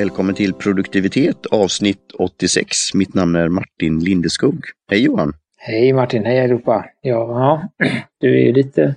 Välkommen 0.00 0.34
till 0.34 0.54
produktivitet 0.54 1.46
avsnitt 1.46 2.12
86. 2.18 2.94
Mitt 2.94 3.14
namn 3.14 3.36
är 3.36 3.48
Martin 3.48 4.00
Lindeskog. 4.04 4.64
Hej 4.90 5.04
Johan! 5.04 5.32
Hej 5.56 5.92
Martin, 5.92 6.24
hej 6.24 6.40
allihopa! 6.40 6.84
Ja, 7.00 7.68
du 8.20 8.40
är 8.40 8.46
ju 8.46 8.52
lite 8.52 8.94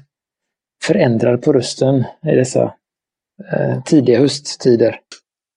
förändrad 0.84 1.42
på 1.42 1.54
rösten 1.54 2.04
i 2.32 2.36
dessa 2.36 2.74
eh, 3.54 3.84
tidiga 3.84 4.20
hösttider. 4.20 5.00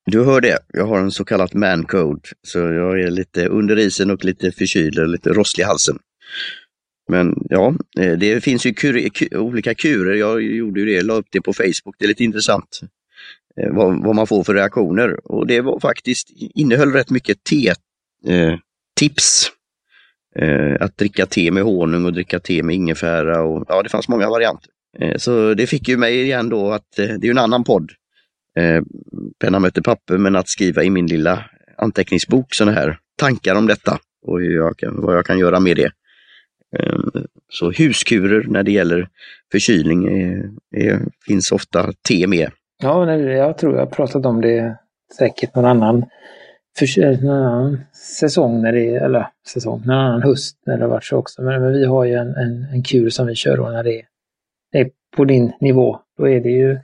Du 0.06 0.24
hör 0.24 0.40
det, 0.40 0.58
jag 0.72 0.86
har 0.86 0.98
en 0.98 1.10
så 1.10 1.24
kallad 1.24 1.54
mancode, 1.54 2.20
så 2.42 2.58
jag 2.58 3.00
är 3.00 3.10
lite 3.10 3.46
under 3.46 3.78
isen 3.78 4.10
och 4.10 4.24
lite 4.24 4.52
förkyld 4.52 4.98
och 4.98 5.08
lite 5.08 5.30
rosslig 5.30 5.64
i 5.64 5.66
halsen. 5.66 5.98
Men 7.08 7.34
ja, 7.48 7.74
eh, 8.00 8.12
det 8.12 8.44
finns 8.44 8.66
ju 8.66 8.74
kur, 8.74 9.10
olika 9.36 9.74
kurer. 9.74 10.14
Jag 10.14 10.42
gjorde 10.42 10.80
ju 10.80 10.86
det, 10.86 11.02
la 11.02 11.14
upp 11.14 11.28
det 11.30 11.40
på 11.40 11.52
Facebook. 11.52 11.96
Det 11.98 12.04
är 12.04 12.08
lite 12.08 12.24
intressant 12.24 12.80
Eh, 13.60 13.72
vad, 13.72 14.04
vad, 14.04 14.16
man 14.16 14.26
får 14.26 14.44
för 14.44 14.54
reaktioner. 14.54 15.32
Och 15.32 15.46
det 15.46 15.60
var 15.60 15.80
faktiskt, 15.80 16.30
innehöll 16.36 16.92
rätt 16.92 17.10
mycket 17.10 17.44
te-tips. 17.44 19.50
Eh, 20.38 20.48
eh, 20.48 20.76
att 20.80 20.96
dricka 20.96 21.26
te 21.26 21.50
med 21.50 21.62
honung 21.62 22.04
och 22.04 22.12
dricka 22.12 22.40
te 22.40 22.62
med 22.62 22.76
ingefära 22.76 23.42
och 23.42 23.64
ja, 23.68 23.82
det 23.82 23.88
fanns 23.88 24.08
många 24.08 24.28
varianter. 24.28 24.70
Eh, 24.98 25.16
så 25.16 25.54
det 25.54 25.66
fick 25.66 25.88
ju 25.88 25.96
mig 25.96 26.22
igen 26.22 26.48
då 26.48 26.72
att 26.72 26.98
eh, 26.98 27.08
det 27.08 27.26
är 27.26 27.30
en 27.30 27.38
annan 27.38 27.64
podd. 27.64 27.92
Eh, 28.58 28.82
penna 29.38 29.58
möter 29.58 29.82
papper, 29.82 30.18
men 30.18 30.36
att 30.36 30.48
skriva 30.48 30.84
i 30.84 30.90
min 30.90 31.06
lilla 31.06 31.44
anteckningsbok 31.78 32.54
sådana 32.54 32.78
här 32.78 32.98
tankar 33.18 33.54
om 33.54 33.66
detta 33.66 33.98
och 34.26 34.40
hur 34.40 34.56
jag 34.56 34.78
kan, 34.78 35.00
vad 35.00 35.16
jag 35.16 35.26
kan 35.26 35.38
göra 35.38 35.60
med 35.60 35.76
det. 35.76 35.90
Eh, 36.78 36.98
så 37.48 37.70
huskurer 37.70 38.44
när 38.48 38.62
det 38.62 38.72
gäller 38.72 39.08
förkylning 39.52 40.06
är, 40.06 40.50
är, 40.76 41.00
finns 41.26 41.52
ofta 41.52 41.92
te 42.08 42.26
med. 42.26 42.50
Ja, 42.82 43.14
jag 43.14 43.58
tror 43.58 43.74
jag 43.74 43.80
har 43.80 43.86
pratat 43.86 44.26
om 44.26 44.40
det 44.40 44.78
säkert 45.18 45.54
någon 45.54 45.64
annan, 45.64 46.04
för, 46.78 47.04
eh, 47.04 47.20
någon 47.20 47.36
annan 47.36 47.80
säsong, 48.20 48.62
när 48.62 48.72
det, 48.72 48.96
eller 48.96 49.28
säsong, 49.48 49.82
någon 49.84 49.96
annan 49.96 50.22
höst 50.22 50.56
när 50.66 50.76
det 50.76 50.84
har 50.84 50.90
varit 50.90 51.04
så 51.04 51.16
också. 51.16 51.42
Men, 51.42 51.62
men 51.62 51.72
vi 51.72 51.84
har 51.84 52.04
ju 52.04 52.14
en, 52.14 52.34
en, 52.34 52.62
en 52.72 52.82
kur 52.82 53.10
som 53.10 53.26
vi 53.26 53.34
kör 53.34 53.56
då 53.56 53.68
när 53.68 53.82
det 53.84 54.02
är, 54.72 54.90
på 55.16 55.24
din 55.24 55.52
nivå. 55.60 55.98
Då 56.18 56.28
är 56.28 56.40
det 56.40 56.50
ju, 56.50 56.78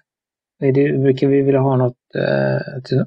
är 0.63 0.73
det, 0.73 0.99
brukar 0.99 1.27
vi 1.27 1.43
vilja 1.43 1.61
ha 1.61 1.77
något 1.77 1.97
eh, 2.15 2.57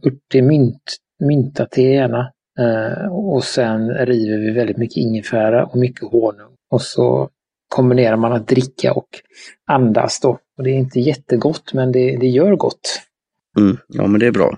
örtig 0.06 0.44
mynt, 0.44 0.98
mynta-te 1.20 1.82
gärna. 1.82 2.32
Eh, 2.60 3.08
och 3.08 3.44
sen 3.44 3.90
river 3.90 4.38
vi 4.38 4.52
väldigt 4.52 4.78
mycket 4.78 4.98
ingefära 4.98 5.66
och 5.66 5.78
mycket 5.78 6.12
honung. 6.12 6.56
Och 6.72 6.82
så 6.82 7.30
kombinerar 7.76 8.16
man 8.16 8.34
att 8.34 8.48
dricka 8.48 8.94
och 8.94 9.08
andas 9.66 10.20
då. 10.20 10.40
Och 10.58 10.64
det 10.64 10.70
är 10.70 10.76
inte 10.76 11.00
jättegott, 11.00 11.74
men 11.74 11.92
det, 11.92 12.18
det 12.18 12.28
gör 12.28 12.56
gott. 12.56 13.02
Mm, 13.60 13.78
ja, 13.88 14.08
men 14.08 14.20
det 14.20 14.28
är 14.28 14.32
bra. 14.32 14.58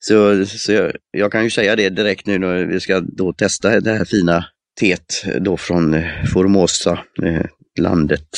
Så, 0.00 0.46
så 0.46 0.72
jag, 0.72 0.92
jag, 1.10 1.32
kan 1.32 1.44
ju 1.44 1.50
säga 1.50 1.76
det 1.76 1.88
direkt 1.88 2.26
nu 2.26 2.38
när 2.38 2.64
vi 2.64 2.80
ska 2.80 3.00
då 3.00 3.32
testa 3.32 3.80
det 3.80 3.92
här 3.92 4.04
fina 4.04 4.44
teet 4.80 5.24
då 5.40 5.56
från 5.56 6.02
Formosa, 6.32 6.98
eh, 7.22 7.46
landet 7.80 8.28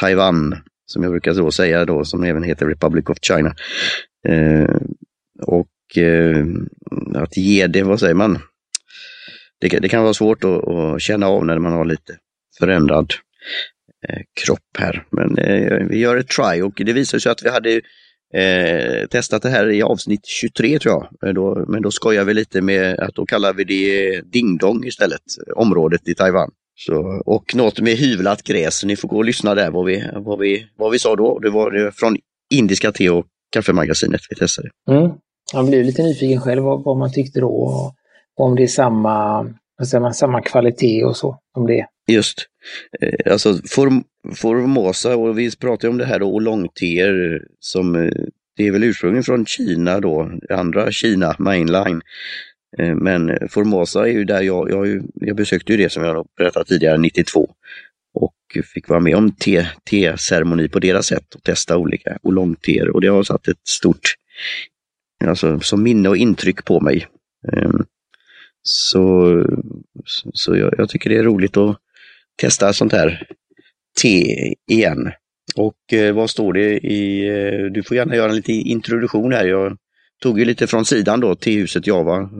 Taiwan, 0.00 0.56
som 0.86 1.02
jag 1.02 1.12
brukar 1.12 1.34
då 1.34 1.50
säga 1.50 1.84
då, 1.84 2.04
som 2.04 2.24
även 2.24 2.42
heter 2.42 2.66
Republic 2.66 3.06
of 3.06 3.18
China. 3.22 3.54
Eh, 4.28 4.76
och 5.42 5.98
eh, 5.98 6.44
att 7.14 7.36
ge 7.36 7.66
det, 7.66 7.82
vad 7.82 8.00
säger 8.00 8.14
man? 8.14 8.38
Det, 9.60 9.68
det 9.68 9.88
kan 9.88 10.02
vara 10.02 10.14
svårt 10.14 10.44
att, 10.44 10.68
att, 10.68 11.02
känna 11.02 11.26
av 11.26 11.46
när 11.46 11.58
man 11.58 11.72
har 11.72 11.84
lite 11.84 12.16
förändrad 12.58 13.12
Eh, 14.08 14.22
kropp 14.44 14.76
här. 14.78 15.04
Men 15.10 15.38
eh, 15.38 15.86
vi 15.88 15.98
gör 15.98 16.16
ett 16.16 16.28
try 16.28 16.62
och 16.62 16.72
det 16.76 16.92
visar 16.92 17.18
sig 17.18 17.32
att 17.32 17.42
vi 17.42 17.50
hade 17.50 17.80
eh, 18.34 19.06
testat 19.10 19.42
det 19.42 19.48
här 19.48 19.70
i 19.70 19.82
avsnitt 19.82 20.26
23 20.26 20.78
tror 20.78 20.94
jag. 20.94 21.08
Men 21.20 21.34
då, 21.34 21.64
men 21.68 21.82
då 21.82 21.90
skojar 21.90 22.24
vi 22.24 22.34
lite 22.34 22.60
med 22.60 23.00
att 23.00 23.14
då 23.14 23.26
kallar 23.26 23.52
vi 23.52 23.64
det 23.64 24.14
eh, 24.14 24.22
Dingdong 24.22 24.84
istället, 24.84 25.22
området 25.56 26.08
i 26.08 26.14
Taiwan. 26.14 26.50
Så, 26.74 27.22
och 27.26 27.54
något 27.54 27.80
med 27.80 27.96
hyvlat 27.96 28.42
gräs, 28.42 28.84
ni 28.84 28.96
får 28.96 29.08
gå 29.08 29.16
och 29.16 29.24
lyssna 29.24 29.54
där 29.54 29.70
vad 29.70 29.86
vi, 29.86 30.04
vad 30.14 30.38
vi, 30.38 30.66
vad 30.76 30.92
vi 30.92 30.98
sa 30.98 31.16
då. 31.16 31.38
Det 31.38 31.50
var 31.50 31.90
från 31.90 32.16
Indiska 32.50 32.92
te 32.92 33.10
och 33.10 33.26
kaffemagasinet 33.52 34.20
vi 34.30 34.36
testade. 34.36 34.68
Mm. 34.90 35.10
Jag 35.52 35.66
blev 35.66 35.84
lite 35.84 36.02
nyfiken 36.02 36.40
själv 36.40 36.62
vad, 36.62 36.84
vad 36.84 36.96
man 36.96 37.12
tyckte 37.12 37.40
då. 37.40 37.48
Och 38.36 38.44
om 38.44 38.56
det 38.56 38.62
är 38.62 38.66
samma, 38.66 39.46
alltså, 39.78 40.10
samma 40.12 40.40
kvalitet 40.42 41.04
och 41.04 41.16
så. 41.16 41.38
Om 41.56 41.66
det 41.66 41.86
Just. 42.06 42.46
Eh, 43.00 43.32
alltså 43.32 43.60
form, 43.68 44.04
Formosa, 44.34 45.16
och 45.16 45.38
vi 45.38 45.56
pratar 45.56 45.88
om 45.88 45.98
det 45.98 46.04
här 46.04 46.18
då, 46.18 46.40
långteer 46.40 47.42
som 47.60 47.94
eh, 47.94 48.10
det 48.56 48.66
är 48.66 48.72
väl 48.72 48.84
ursprungligen 48.84 49.24
från 49.24 49.46
Kina 49.46 50.00
då, 50.00 50.30
andra 50.50 50.92
Kina, 50.92 51.36
mainline. 51.38 52.02
Eh, 52.78 52.94
men 52.94 53.48
Formosa 53.48 54.08
är 54.08 54.12
ju 54.12 54.24
där 54.24 54.42
jag, 54.42 54.70
jag, 54.70 55.02
jag 55.14 55.36
besökte 55.36 55.72
ju 55.72 55.78
det 55.78 55.92
som 55.92 56.04
jag 56.04 56.26
berättat 56.36 56.66
tidigare, 56.66 56.98
92 56.98 57.50
och 58.14 58.34
fick 58.74 58.88
vara 58.88 59.00
med 59.00 59.16
om 59.16 59.32
te-ceremoni 59.84 60.68
på 60.68 60.78
deras 60.78 61.06
sätt 61.06 61.34
och 61.34 61.42
testa 61.42 61.76
olika 61.76 62.18
oolongteer 62.22 62.90
och 62.90 63.00
det 63.00 63.08
har 63.08 63.22
satt 63.22 63.48
ett 63.48 63.68
stort 63.68 64.14
alltså, 65.24 65.60
som 65.60 65.82
minne 65.82 66.08
och 66.08 66.16
intryck 66.16 66.64
på 66.64 66.80
mig. 66.80 67.06
Ehm, 67.52 67.84
så, 68.62 69.32
så 70.32 70.56
jag, 70.56 70.74
jag 70.78 70.88
tycker 70.88 71.10
det 71.10 71.16
är 71.16 71.22
roligt 71.22 71.56
att 71.56 71.78
testa 72.36 72.72
sånt 72.72 72.92
här 72.92 73.26
te 74.02 74.54
igen. 74.70 75.10
Och 75.56 75.92
eh, 75.92 76.14
vad 76.14 76.30
står 76.30 76.52
det 76.52 76.78
i, 76.78 77.28
eh, 77.28 77.64
du 77.64 77.82
får 77.82 77.96
gärna 77.96 78.16
göra 78.16 78.30
en 78.30 78.36
liten 78.36 78.54
introduktion 78.54 79.32
här. 79.32 79.44
Jag 79.44 79.76
tog 80.22 80.38
ju 80.38 80.44
lite 80.44 80.66
från 80.66 80.84
sidan 80.84 81.20
då, 81.20 81.34
tehuset 81.34 81.86
Java. 81.86 82.30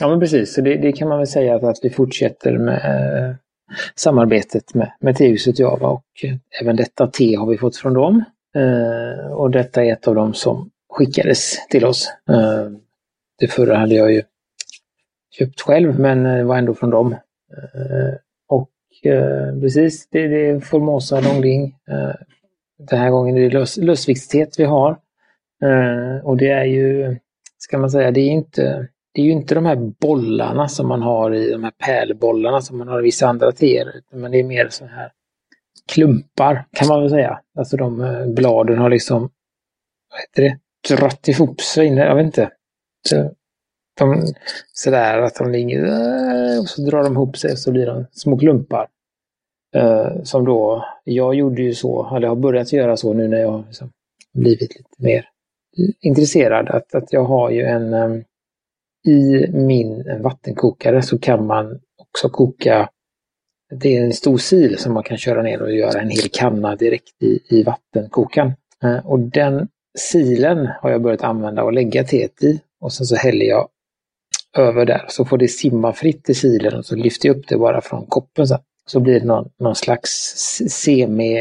Ja 0.00 0.08
men 0.08 0.20
precis, 0.20 0.54
så 0.54 0.60
det, 0.60 0.76
det, 0.76 0.92
kan 0.92 1.08
man 1.08 1.18
väl 1.18 1.26
säga 1.26 1.54
att, 1.54 1.64
att 1.64 1.78
vi 1.82 1.90
fortsätter 1.90 2.58
med 2.58 2.74
eh, 2.74 3.34
samarbetet 3.94 4.74
med, 4.74 4.92
med 5.00 5.16
tehuset 5.16 5.58
Java 5.58 5.88
och 5.88 6.04
eh, 6.22 6.34
även 6.62 6.76
detta 6.76 7.06
te 7.06 7.36
har 7.36 7.46
vi 7.46 7.58
fått 7.58 7.76
från 7.76 7.94
dem. 7.94 8.24
Eh, 8.56 9.32
och 9.32 9.50
detta 9.50 9.84
är 9.84 9.92
ett 9.92 10.08
av 10.08 10.14
dem 10.14 10.34
som 10.34 10.70
skickades 10.88 11.68
till 11.68 11.84
oss. 11.84 12.12
Eh, 12.30 12.70
det 13.38 13.48
förra 13.48 13.76
hade 13.76 13.94
jag 13.94 14.12
ju 14.12 14.22
köpt 15.38 15.60
själv 15.60 15.98
men 15.98 16.22
det 16.22 16.44
var 16.44 16.56
ändå 16.56 16.74
från 16.74 16.90
dem. 16.90 17.12
Eh, 17.12 18.14
Eh, 19.04 19.60
precis, 19.60 20.08
det, 20.10 20.28
det 20.28 20.46
är 20.46 20.60
Formosa 20.60 21.20
Långling. 21.20 21.64
Eh, 21.64 22.14
den 22.78 22.98
här 22.98 23.10
gången 23.10 23.36
är 23.36 23.40
det 23.40 23.50
lös, 23.50 23.76
lösviktstet 23.76 24.60
vi 24.60 24.64
har. 24.64 24.90
Eh, 25.64 26.24
och 26.24 26.36
det 26.36 26.48
är 26.48 26.64
ju, 26.64 27.16
ska 27.58 27.78
man 27.78 27.90
säga, 27.90 28.10
det 28.10 28.20
är 28.20 28.30
inte 28.30 28.88
det 29.14 29.20
är 29.20 29.24
ju 29.24 29.32
inte 29.32 29.54
de 29.54 29.66
här 29.66 29.76
bollarna 29.76 30.68
som 30.68 30.88
man 30.88 31.02
har 31.02 31.34
i 31.34 31.50
de 31.50 31.64
här 31.64 31.72
pärlbollarna 31.78 32.60
som 32.60 32.78
man 32.78 32.88
har 32.88 33.00
i 33.00 33.02
vissa 33.02 33.26
andra 33.26 33.52
teer. 33.52 34.02
Men 34.12 34.32
det 34.32 34.38
är 34.38 34.44
mer 34.44 34.68
så 34.68 34.86
här 34.86 35.12
klumpar 35.92 36.64
kan 36.72 36.88
man 36.88 37.00
väl 37.00 37.10
säga. 37.10 37.40
Alltså 37.58 37.76
de 37.76 38.00
eh, 38.00 38.26
bladen 38.26 38.78
har 38.78 38.90
liksom, 38.90 39.30
vad 40.10 40.20
heter 40.20 40.42
det, 40.42 40.96
dratt 40.96 41.28
ihop 41.28 41.60
sig. 41.60 41.86
Jag 41.86 42.14
vet 42.14 42.24
inte. 42.24 42.50
Så, 43.08 43.30
de, 44.06 44.34
sådär 44.72 45.18
att 45.18 45.34
de 45.34 45.50
ligger 45.50 45.84
eh, 45.84 46.60
och 46.60 46.68
så 46.68 46.82
drar 46.82 47.02
de 47.02 47.12
ihop 47.12 47.36
sig 47.36 47.52
och 47.52 47.58
så 47.58 47.70
blir 47.72 47.86
de 47.86 48.06
små 48.12 48.38
klumpar. 48.38 48.88
Eh, 49.74 50.22
som 50.22 50.44
då, 50.44 50.84
jag 51.04 51.34
gjorde 51.34 51.62
ju 51.62 51.74
så, 51.74 52.16
eller 52.16 52.28
har 52.28 52.36
börjat 52.36 52.72
göra 52.72 52.96
så 52.96 53.12
nu 53.12 53.28
när 53.28 53.40
jag 53.40 53.64
liksom 53.66 53.90
blivit 54.34 54.76
lite 54.76 55.02
mer 55.02 55.28
intresserad, 56.00 56.68
att, 56.68 56.94
att 56.94 57.12
jag 57.12 57.24
har 57.24 57.50
ju 57.50 57.62
en 57.62 57.94
um, 57.94 58.24
i 59.06 59.46
min 59.52 60.22
vattenkokare 60.22 61.02
så 61.02 61.18
kan 61.18 61.46
man 61.46 61.80
också 61.96 62.28
koka, 62.28 62.88
det 63.80 63.96
är 63.96 64.04
en 64.04 64.12
stor 64.12 64.38
sil 64.48 64.72
som 64.78 64.94
man 64.94 65.02
kan 65.02 65.18
köra 65.18 65.42
ner 65.42 65.62
och 65.62 65.72
göra 65.72 66.00
en 66.00 66.10
hel 66.10 66.28
kanna 66.32 66.76
direkt 66.76 67.22
i, 67.22 67.40
i 67.48 67.62
vattenkokaren. 67.62 68.52
Uh, 68.84 68.90
eh, 68.90 69.06
och 69.06 69.18
den 69.18 69.68
silen 69.98 70.68
har 70.80 70.90
jag 70.90 71.02
börjat 71.02 71.22
använda 71.22 71.64
och 71.64 71.72
lägga 71.72 72.04
teet 72.04 72.42
i 72.42 72.60
och 72.80 72.92
sen 72.92 73.06
så 73.06 73.16
häller 73.16 73.46
jag 73.46 73.68
över 74.58 74.86
där 74.86 75.04
så 75.08 75.24
får 75.24 75.38
det 75.38 75.48
simma 75.48 75.92
fritt 75.92 76.30
i 76.30 76.34
silen 76.34 76.74
och 76.74 76.86
så 76.86 76.96
lyfter 76.96 77.28
jag 77.28 77.36
upp 77.36 77.48
det 77.48 77.56
bara 77.56 77.80
från 77.80 78.06
koppen 78.06 78.48
sen 78.48 78.58
så 78.86 79.00
blir 79.00 79.20
det 79.20 79.26
någon, 79.26 79.48
någon 79.60 79.74
slags 79.74 80.10
semi, 80.70 81.34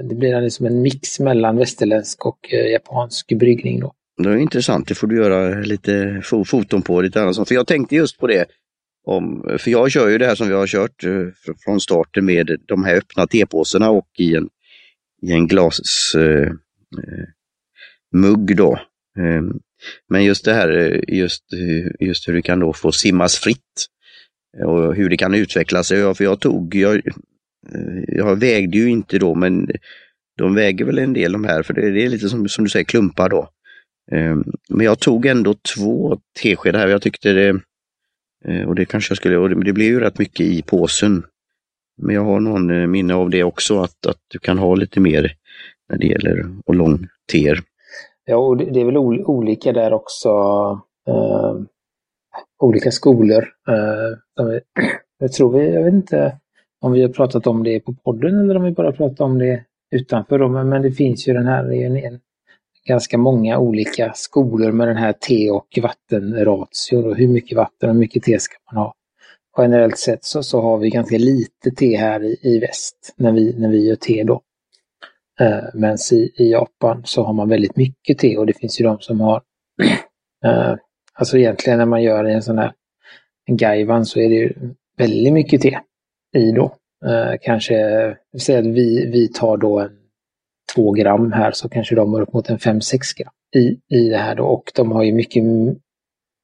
det 0.00 0.14
blir 0.14 0.40
liksom 0.40 0.66
en 0.66 0.82
mix 0.82 1.20
mellan 1.20 1.56
västerländsk 1.56 2.26
och 2.26 2.52
eh, 2.52 2.72
japansk 2.72 3.32
bryggning. 3.32 3.80
Då. 3.80 3.92
Det 4.22 4.28
är 4.28 4.36
intressant, 4.36 4.88
det 4.88 4.94
får 4.94 5.06
du 5.06 5.16
göra 5.16 5.60
lite 5.60 6.22
foton 6.46 6.82
på. 6.82 7.00
lite 7.00 7.22
annat. 7.22 7.48
För 7.48 7.54
jag 7.54 7.66
tänkte 7.66 7.94
just 7.96 8.18
på 8.18 8.26
det, 8.26 8.46
om, 9.06 9.56
för 9.58 9.70
jag 9.70 9.90
kör 9.90 10.08
ju 10.08 10.18
det 10.18 10.26
här 10.26 10.34
som 10.34 10.48
vi 10.48 10.54
har 10.54 10.66
kört 10.66 11.04
eh, 11.04 11.26
från 11.64 11.80
starten 11.80 12.24
med 12.24 12.60
de 12.66 12.84
här 12.84 12.96
öppna 12.96 13.26
tepåsarna 13.26 13.90
och 13.90 14.08
i 14.18 14.36
en, 14.36 14.48
i 15.22 15.32
en 15.32 15.46
glasmugg 15.46 16.50
eh, 18.50 18.56
eh 18.56 18.56
då. 18.56 18.72
Eh, 19.18 19.42
men 20.08 20.24
just 20.24 20.44
det 20.44 20.54
här, 20.54 20.78
eh, 20.78 21.16
just, 21.16 21.52
eh, 21.52 22.06
just 22.06 22.28
hur 22.28 22.34
det 22.34 22.42
kan 22.42 22.60
då 22.60 22.72
få 22.72 22.92
simmas 22.92 23.38
fritt 23.38 23.86
eh, 24.58 24.66
och 24.66 24.94
hur 24.94 25.10
det 25.10 25.16
kan 25.16 25.34
utveckla 25.34 25.82
sig. 25.84 26.14
För 26.14 26.24
jag 26.24 26.40
tog, 26.40 26.74
jag, 26.74 27.02
jag 28.08 28.40
vägde 28.40 28.78
ju 28.78 28.90
inte 28.90 29.18
då, 29.18 29.34
men 29.34 29.68
de 30.38 30.54
väger 30.54 30.84
väl 30.84 30.98
en 30.98 31.12
del 31.12 31.32
de 31.32 31.44
här, 31.44 31.62
för 31.62 31.74
det, 31.74 32.02
är 32.02 32.08
lite 32.08 32.28
som, 32.28 32.48
som 32.48 32.64
du 32.64 32.70
säger 32.70 32.84
klumpar 32.84 33.28
då. 33.28 33.48
Ehm, 34.12 34.44
men 34.68 34.86
jag 34.86 34.98
tog 34.98 35.26
ändå 35.26 35.54
två 35.74 36.20
teskedar 36.42 36.78
här. 36.78 36.88
Jag 36.88 37.02
tyckte 37.02 37.32
det, 37.32 37.60
och 38.66 38.74
det 38.74 38.84
kanske 38.84 39.10
jag 39.10 39.16
skulle, 39.16 39.36
och 39.36 39.48
det, 39.48 39.64
det 39.64 39.72
blev 39.72 39.88
ju 39.88 40.00
rätt 40.00 40.18
mycket 40.18 40.46
i 40.46 40.62
påsen. 40.62 41.22
Men 42.02 42.14
jag 42.14 42.24
har 42.24 42.40
någon 42.40 42.90
minne 42.90 43.14
av 43.14 43.30
det 43.30 43.44
också, 43.44 43.80
att, 43.80 44.06
att 44.06 44.20
du 44.28 44.38
kan 44.38 44.58
ha 44.58 44.74
lite 44.74 45.00
mer 45.00 45.36
när 45.88 45.98
det 45.98 46.06
gäller 46.06 46.46
och 46.66 46.74
lång 46.74 47.08
teer. 47.32 47.62
Ja, 48.28 48.36
och 48.36 48.56
det 48.56 48.80
är 48.80 48.84
väl 48.84 48.96
olika 49.26 49.72
där 49.72 49.92
också. 49.92 50.28
Eh, 51.08 51.54
olika 52.62 52.90
skolor. 52.90 53.44
Eh, 53.68 54.44
jag 55.18 55.32
tror 55.32 55.58
vi, 55.58 55.74
jag 55.74 55.84
vet 55.84 55.94
inte 55.94 56.38
om 56.80 56.92
vi 56.92 57.02
har 57.02 57.08
pratat 57.08 57.46
om 57.46 57.62
det 57.62 57.80
på 57.80 57.94
podden 57.94 58.38
eller 58.38 58.56
om 58.56 58.62
vi 58.62 58.70
bara 58.70 58.92
pratat 58.92 59.20
om 59.20 59.38
det 59.38 59.64
utanför. 59.90 60.38
Då. 60.38 60.48
Men, 60.48 60.68
men 60.68 60.82
det 60.82 60.92
finns 60.92 61.28
ju 61.28 61.32
den 61.32 61.46
här, 61.46 61.64
det 61.64 61.76
är 61.76 61.86
en, 61.86 61.96
en, 61.96 62.20
ganska 62.88 63.18
många 63.18 63.58
olika 63.58 64.12
skolor 64.14 64.72
med 64.72 64.88
den 64.88 64.96
här 64.96 65.12
te 65.12 65.50
och 65.50 65.78
vattenratio. 65.82 67.14
Hur 67.14 67.28
mycket 67.28 67.56
vatten 67.56 67.88
och 67.88 67.94
hur 67.94 68.00
mycket 68.00 68.22
te 68.22 68.38
ska 68.38 68.54
man 68.72 68.82
ha? 68.82 68.94
Generellt 69.58 69.98
sett 69.98 70.24
så, 70.24 70.42
så 70.42 70.60
har 70.60 70.78
vi 70.78 70.90
ganska 70.90 71.18
lite 71.18 71.70
te 71.76 71.96
här 71.96 72.24
i, 72.24 72.38
i 72.42 72.58
väst 72.58 73.14
när 73.16 73.32
vi, 73.32 73.58
när 73.58 73.68
vi 73.68 73.88
gör 73.88 73.96
te 73.96 74.24
då. 74.24 74.40
Eh, 75.40 75.64
Men 75.74 75.96
i, 76.12 76.32
i 76.36 76.50
Japan 76.50 77.02
så 77.04 77.24
har 77.24 77.32
man 77.32 77.48
väldigt 77.48 77.76
mycket 77.76 78.18
te 78.18 78.36
och 78.36 78.46
det 78.46 78.52
finns 78.52 78.80
ju 78.80 78.84
de 78.84 79.00
som 79.00 79.20
har 79.20 79.42
eh, 80.44 80.76
Alltså 81.18 81.38
egentligen 81.38 81.78
när 81.78 81.86
man 81.86 82.02
gör 82.02 82.24
en 82.24 82.42
sån 82.42 82.58
här 82.58 82.72
en 83.46 83.56
gaivan 83.56 84.06
så 84.06 84.20
är 84.20 84.28
det 84.28 84.34
ju 84.34 84.52
väldigt 84.96 85.32
mycket 85.32 85.62
te 85.62 85.78
i 86.36 86.52
då. 86.52 86.76
Eh, 87.06 87.34
kanske, 87.40 87.76
säg 88.38 88.56
att 88.56 88.66
vi, 88.66 89.10
vi 89.10 89.28
tar 89.28 89.56
då 89.56 89.78
en 89.78 89.98
två 90.74 90.92
gram 90.92 91.32
här 91.32 91.52
så 91.52 91.68
kanske 91.68 91.94
de 91.94 92.14
har 92.14 92.20
upp 92.20 92.32
mot 92.32 92.50
en 92.50 92.58
5-6 92.58 92.98
gram 93.16 93.32
i, 93.56 93.96
i 93.96 94.08
det 94.08 94.16
här 94.16 94.34
då. 94.34 94.44
Och 94.44 94.72
de 94.74 94.92
har 94.92 95.02
ju 95.02 95.12
mycket 95.12 95.44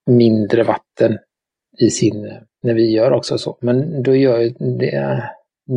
mindre 0.06 0.62
vatten 0.62 1.18
i 1.78 1.90
sin, 1.90 2.38
när 2.62 2.74
vi 2.74 2.90
gör 2.90 3.12
också 3.12 3.38
så. 3.38 3.58
Men 3.60 4.02
då 4.02 4.16
gör 4.16 4.52
det, 4.78 5.24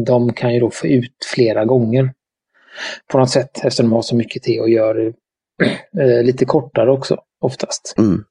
de 0.06 0.34
kan 0.34 0.54
ju 0.54 0.60
då 0.60 0.70
få 0.70 0.88
ut 0.88 1.16
flera 1.36 1.66
gånger 1.66 2.14
på 3.12 3.20
något 3.20 3.30
sätt 3.30 3.58
eftersom 3.64 3.86
de 3.86 3.96
har 3.96 4.02
så 4.02 4.16
mycket 4.16 4.44
te 4.44 4.60
och 4.60 4.70
gör 4.70 5.14
eh, 6.00 6.24
lite 6.24 6.46
kortare 6.46 6.92
också 6.92 7.18
oftast. 7.42 7.96
Mm. 7.98 8.24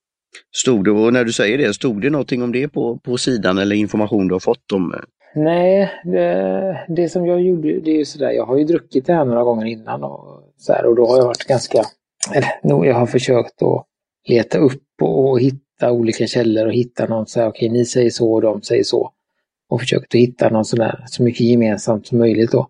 Stod 0.57 0.85
det, 0.85 0.91
och 0.91 1.13
när 1.13 1.25
du 1.25 1.33
säger 1.33 1.59
det, 1.59 1.75
stod 1.75 2.03
det 2.03 2.11
någonting 2.11 2.43
om 2.43 2.53
det 2.53 2.69
på, 2.69 2.99
på 2.99 3.17
sidan 3.17 3.59
eller 3.59 3.77
information 3.77 4.29
du 4.29 4.35
har 4.35 4.41
fått 4.41 4.73
om? 4.73 4.95
Nej, 5.35 5.91
det, 6.05 6.85
det 6.89 7.09
som 7.09 7.27
jag 7.27 7.43
gjorde, 7.43 7.81
det 7.81 7.91
är 7.91 7.97
ju 7.97 8.05
sådär, 8.05 8.31
jag 8.31 8.47
har 8.47 8.59
ju 8.59 8.65
druckit 8.65 9.07
det 9.07 9.15
här 9.15 9.25
några 9.25 9.45
gånger 9.45 9.67
innan 9.67 10.05
och 10.05 10.43
så 10.57 10.73
här, 10.73 10.87
och 10.87 10.97
då 10.97 11.07
har 11.07 11.17
jag 11.17 11.25
varit 11.25 11.45
ganska, 11.45 11.85
eller 12.35 12.85
jag 12.85 12.95
har 12.95 13.07
försökt 13.07 13.63
att 13.63 13.87
leta 14.29 14.59
upp 14.59 14.83
och, 15.03 15.31
och 15.31 15.41
hitta 15.41 15.91
olika 15.91 16.27
källor 16.27 16.67
och 16.67 16.73
hitta 16.73 17.07
någon 17.07 17.27
så 17.27 17.41
här, 17.41 17.49
okej 17.49 17.69
ni 17.69 17.85
säger 17.85 18.11
så 18.11 18.33
och 18.33 18.43
de 18.43 18.63
säger 18.63 18.85
så. 18.85 19.11
Och 19.69 19.81
försökt 19.81 20.15
att 20.15 20.21
hitta 20.21 20.49
någon 20.49 20.65
sån 20.65 20.79
där, 20.79 21.05
så 21.07 21.23
mycket 21.23 21.41
gemensamt 21.41 22.07
som 22.07 22.19
möjligt 22.19 22.53
då. 22.53 22.69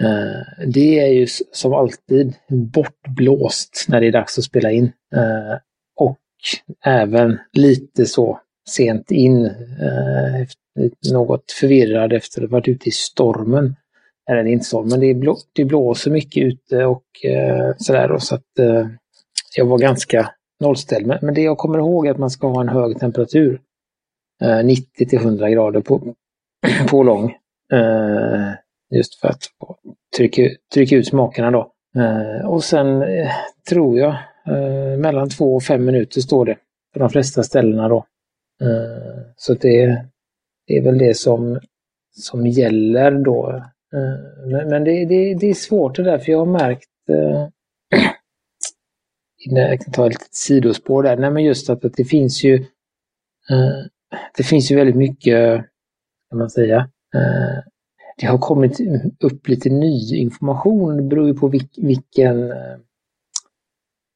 Eh, 0.00 0.66
det 0.66 1.00
är 1.00 1.12
ju 1.12 1.26
som 1.52 1.72
alltid 1.72 2.34
bortblåst 2.48 3.86
när 3.88 4.00
det 4.00 4.06
är 4.06 4.12
dags 4.12 4.38
att 4.38 4.44
spela 4.44 4.70
in. 4.70 4.92
Eh, 5.14 5.58
och 5.96 6.18
även 6.84 7.38
lite 7.52 8.06
så 8.06 8.40
sent 8.68 9.10
in, 9.10 9.44
eh, 9.46 10.46
något 11.12 11.52
förvirrad 11.52 12.12
efter 12.12 12.42
att 12.42 12.50
ha 12.50 12.56
varit 12.56 12.68
ute 12.68 12.88
i 12.88 12.92
stormen. 12.92 13.76
Eller 14.30 14.44
inte 14.44 14.64
stormen, 14.64 15.00
det, 15.00 15.14
blå, 15.14 15.36
det 15.52 15.64
blåser 15.64 16.10
mycket 16.10 16.42
ute 16.42 16.84
och 16.84 17.04
sådär. 17.76 18.18
Så 18.18 18.34
att 18.34 18.42
jag 19.56 19.66
var 19.66 19.78
ganska 19.78 20.30
nollställd. 20.60 21.06
Men, 21.06 21.18
men 21.22 21.34
det 21.34 21.42
jag 21.42 21.58
kommer 21.58 21.78
ihåg 21.78 22.06
är 22.06 22.10
att 22.10 22.18
man 22.18 22.30
ska 22.30 22.46
ha 22.46 22.60
en 22.60 22.68
hög 22.68 23.00
temperatur. 23.00 23.60
90 24.64 25.06
till 25.08 25.18
100 25.18 25.50
grader 25.50 25.80
på, 25.80 26.14
på 26.90 27.02
lång. 27.02 27.34
Just 28.90 29.20
för 29.20 29.28
att 29.28 29.42
trycka, 30.16 30.42
trycka 30.74 30.96
ut 30.96 31.08
smakerna 31.08 31.50
då. 31.50 31.72
Eh, 31.96 32.48
och 32.48 32.64
sen 32.64 33.02
eh, 33.02 33.30
tror 33.68 33.98
jag 33.98 34.16
eh, 34.46 34.98
mellan 34.98 35.28
två 35.28 35.54
och 35.54 35.62
fem 35.62 35.84
minuter 35.84 36.20
står 36.20 36.44
det 36.44 36.56
på 36.92 36.98
de 36.98 37.10
flesta 37.10 37.42
ställena 37.42 37.88
då. 37.88 38.06
Så 39.36 39.54
det, 39.54 39.86
det, 40.66 40.76
är 40.76 40.82
väl 40.82 40.98
det 40.98 41.16
som, 41.16 41.60
som 42.10 42.46
gäller 42.46 43.10
då. 43.10 43.64
Men, 44.46 44.68
men 44.68 44.84
det, 44.84 45.04
det, 45.04 45.34
det, 45.34 45.46
är 45.46 45.54
svårt 45.54 45.96
det 45.96 46.02
där 46.02 46.18
för 46.18 46.32
jag 46.32 46.38
har 46.38 46.46
märkt 46.46 46.88
jag 49.50 49.80
kan 49.80 49.92
ta 49.92 50.06
ett 50.06 50.12
litet 50.12 50.34
sidospår 50.34 51.02
där. 51.02 51.16
Nej, 51.16 51.30
men 51.30 51.44
just 51.44 51.70
att, 51.70 51.84
att 51.84 51.94
det 51.96 52.04
finns 52.04 52.44
ju 52.44 52.64
det 54.36 54.42
finns 54.42 54.70
ju 54.70 54.76
väldigt 54.76 54.96
mycket, 54.96 55.64
kan 56.30 56.38
man 56.38 56.50
säga, 56.50 56.90
det 58.20 58.26
har 58.26 58.38
kommit 58.38 58.80
upp 59.24 59.48
lite 59.48 59.70
ny 59.70 60.16
information. 60.16 60.96
Det 60.96 61.02
beror 61.02 61.28
ju 61.28 61.34
på 61.34 61.48
vilken... 61.76 62.50
Eh, 62.50 62.76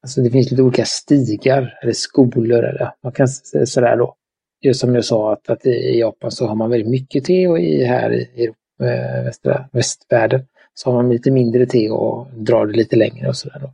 alltså 0.03 0.21
det 0.21 0.29
finns 0.29 0.51
lite 0.51 0.63
olika 0.63 0.85
stigar 0.85 1.79
eller 1.81 1.93
skolor 1.93 2.63
eller 2.63 2.93
man 3.03 3.11
kan 3.11 3.27
säga 3.27 3.65
sådär 3.65 3.97
då. 3.97 4.15
Just 4.61 4.79
som 4.79 4.95
jag 4.95 5.05
sa 5.05 5.33
att, 5.33 5.49
att 5.49 5.65
i 5.65 5.99
Japan 5.99 6.31
så 6.31 6.47
har 6.47 6.55
man 6.55 6.69
väldigt 6.69 6.89
mycket 6.89 7.23
te 7.23 7.47
och 7.47 7.59
i 7.59 7.83
här 7.83 8.13
i 8.13 8.43
Europa, 8.43 8.93
eh, 8.93 9.23
västra, 9.23 9.69
västvärlden 9.71 10.45
så 10.73 10.91
har 10.91 11.03
man 11.03 11.11
lite 11.11 11.31
mindre 11.31 11.65
te 11.65 11.89
och 11.89 12.27
drar 12.33 12.65
det 12.65 12.73
lite 12.73 12.95
längre 12.95 13.27
och 13.27 13.37
sådär 13.37 13.59
då. 13.61 13.73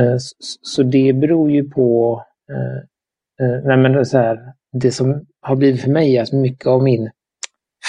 Eh, 0.00 0.16
så, 0.18 0.34
så 0.62 0.82
det 0.82 1.12
beror 1.12 1.50
ju 1.50 1.70
på 1.70 2.22
nej 3.64 3.76
men 3.76 4.06
så 4.06 4.18
här, 4.18 4.52
det 4.72 4.90
som 4.90 5.26
har 5.40 5.56
blivit 5.56 5.82
för 5.82 5.90
mig, 5.90 6.16
är 6.16 6.22
att 6.22 6.32
mycket 6.32 6.66
av 6.66 6.82
min 6.82 7.10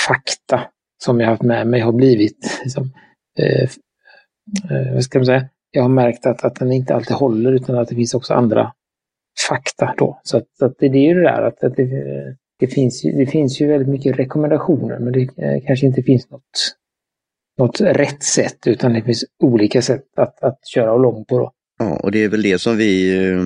fakta 0.07 0.61
som 1.03 1.19
jag 1.19 1.27
haft 1.27 1.41
med 1.41 1.67
mig 1.67 1.81
har 1.81 1.91
blivit, 1.91 2.59
liksom, 2.63 2.91
eh, 3.39 3.63
eh, 4.71 4.93
vad 4.93 5.03
ska 5.03 5.19
man 5.19 5.25
säga, 5.25 5.49
jag 5.71 5.81
har 5.81 5.89
märkt 5.89 6.25
att, 6.25 6.45
att 6.45 6.55
den 6.55 6.71
inte 6.71 6.95
alltid 6.95 7.15
håller 7.15 7.51
utan 7.51 7.77
att 7.77 7.87
det 7.87 7.95
finns 7.95 8.13
också 8.13 8.33
andra 8.33 8.73
fakta 9.49 9.93
då. 9.97 10.19
Så, 10.23 10.37
att, 10.37 10.61
att 10.61 10.75
det, 10.79 10.89
det 10.89 10.97
är 10.97 11.07
ju 11.07 11.13
det 11.13 11.21
där 11.21 11.41
att, 11.41 11.63
att 11.63 11.75
det, 11.75 11.87
det, 12.59 12.67
finns, 12.67 13.01
det 13.01 13.25
finns 13.25 13.61
ju 13.61 13.67
väldigt 13.67 13.89
mycket 13.89 14.19
rekommendationer 14.19 14.99
men 14.99 15.13
det 15.13 15.21
eh, 15.21 15.63
kanske 15.67 15.85
inte 15.85 16.03
finns 16.03 16.29
något, 16.29 16.75
något 17.59 17.81
rätt 17.81 18.23
sätt 18.23 18.67
utan 18.67 18.93
det 18.93 19.01
finns 19.01 19.25
olika 19.43 19.81
sätt 19.81 20.05
att, 20.17 20.43
att 20.43 20.67
köra 20.67 20.97
lång 20.97 21.25
på. 21.25 21.39
Då. 21.39 21.51
Ja, 21.79 21.99
och 22.03 22.11
det 22.11 22.23
är 22.23 22.29
väl 22.29 22.41
det 22.41 22.59
som 22.59 22.77
vi 22.77 23.19
eh, 23.27 23.45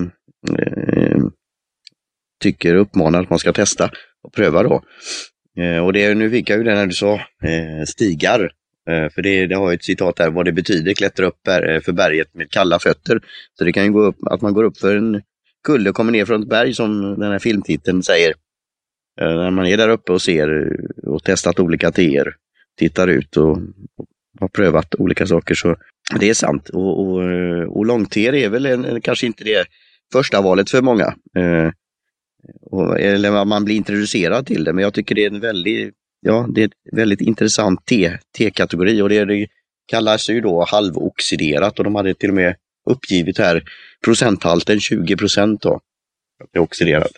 eh 0.59 1.23
och 2.45 2.81
uppmanar 2.81 3.21
att 3.21 3.29
man 3.29 3.39
ska 3.39 3.53
testa 3.53 3.89
och 4.23 4.33
pröva 4.33 4.63
då. 4.63 4.81
Eh, 5.57 5.85
och 5.85 5.93
det, 5.93 6.15
nu 6.15 6.29
fick 6.29 6.49
jag 6.49 6.57
ju 6.57 6.63
det 6.63 6.75
när 6.75 6.85
du 6.85 6.93
sa 6.93 7.13
eh, 7.43 7.85
stigar. 7.87 8.51
Eh, 8.89 9.09
för 9.09 9.21
det, 9.21 9.47
det 9.47 9.55
har 9.55 9.73
ett 9.73 9.83
citat 9.83 10.15
där 10.15 10.29
vad 10.29 10.45
det 10.45 10.51
betyder, 10.51 10.93
klättra 10.93 11.25
upp 11.25 11.39
för 11.85 11.91
berget 11.91 12.33
med 12.33 12.51
kalla 12.51 12.79
fötter. 12.79 13.19
Så 13.57 13.63
det 13.63 13.73
kan 13.73 13.85
ju 13.85 13.91
gå 13.91 14.01
upp, 14.01 14.17
att 14.25 14.41
man 14.41 14.53
går 14.53 14.63
upp 14.63 14.77
för 14.77 14.95
en 14.95 15.21
kulle 15.63 15.89
och 15.89 15.95
kommer 15.95 16.11
ner 16.11 16.25
från 16.25 16.41
ett 16.41 16.49
berg 16.49 16.73
som 16.73 17.19
den 17.19 17.31
här 17.31 17.39
filmtiteln 17.39 18.03
säger. 18.03 18.33
När 19.19 19.51
man 19.51 19.65
är 19.65 19.77
där 19.77 19.89
uppe 19.89 20.11
och 20.11 20.21
ser 20.21 20.77
och 21.03 21.23
testat 21.23 21.59
olika 21.59 21.91
teer, 21.91 22.35
tittar 22.77 23.07
ut 23.07 23.37
och, 23.37 23.51
och 23.97 24.05
har 24.39 24.47
prövat 24.47 24.95
olika 24.95 25.27
saker 25.27 25.55
så 25.55 25.75
det 26.19 26.29
är 26.29 26.33
sant. 26.33 26.69
Och, 26.69 26.99
och, 26.99 27.21
och 27.77 27.85
långteer 27.85 28.35
är 28.35 28.49
väl 28.49 28.65
en, 28.65 29.01
kanske 29.01 29.25
inte 29.25 29.43
det 29.43 29.65
första 30.13 30.41
valet 30.41 30.69
för 30.69 30.81
många 30.81 31.13
eller 32.99 33.45
man 33.45 33.65
blir 33.65 33.75
introducerad 33.75 34.45
till 34.45 34.63
det. 34.63 34.73
Men 34.73 34.83
jag 34.83 34.93
tycker 34.93 35.15
det 35.15 35.25
är 35.25 35.31
en 35.31 35.39
väldigt, 35.39 35.93
ja, 36.21 36.47
det 36.49 36.61
är 36.61 36.65
ett 36.65 36.95
väldigt 36.95 37.21
intressant 37.21 37.85
te-kategori 38.37 39.01
och 39.01 39.09
det, 39.09 39.25
det 39.25 39.47
kallas 39.87 40.29
ju 40.29 40.41
då 40.41 40.65
halvoxiderat 40.65 41.79
och 41.79 41.83
de 41.83 41.95
hade 41.95 42.13
till 42.13 42.29
och 42.29 42.35
med 42.35 42.55
uppgivit 42.89 43.37
här 43.37 43.63
procenthalten 44.03 44.79
20 44.79 45.17
procent 45.17 45.61
då. 45.61 45.73
Att 46.43 46.49
det 46.53 46.59
är 46.59 46.63
oxiderat. 46.63 47.11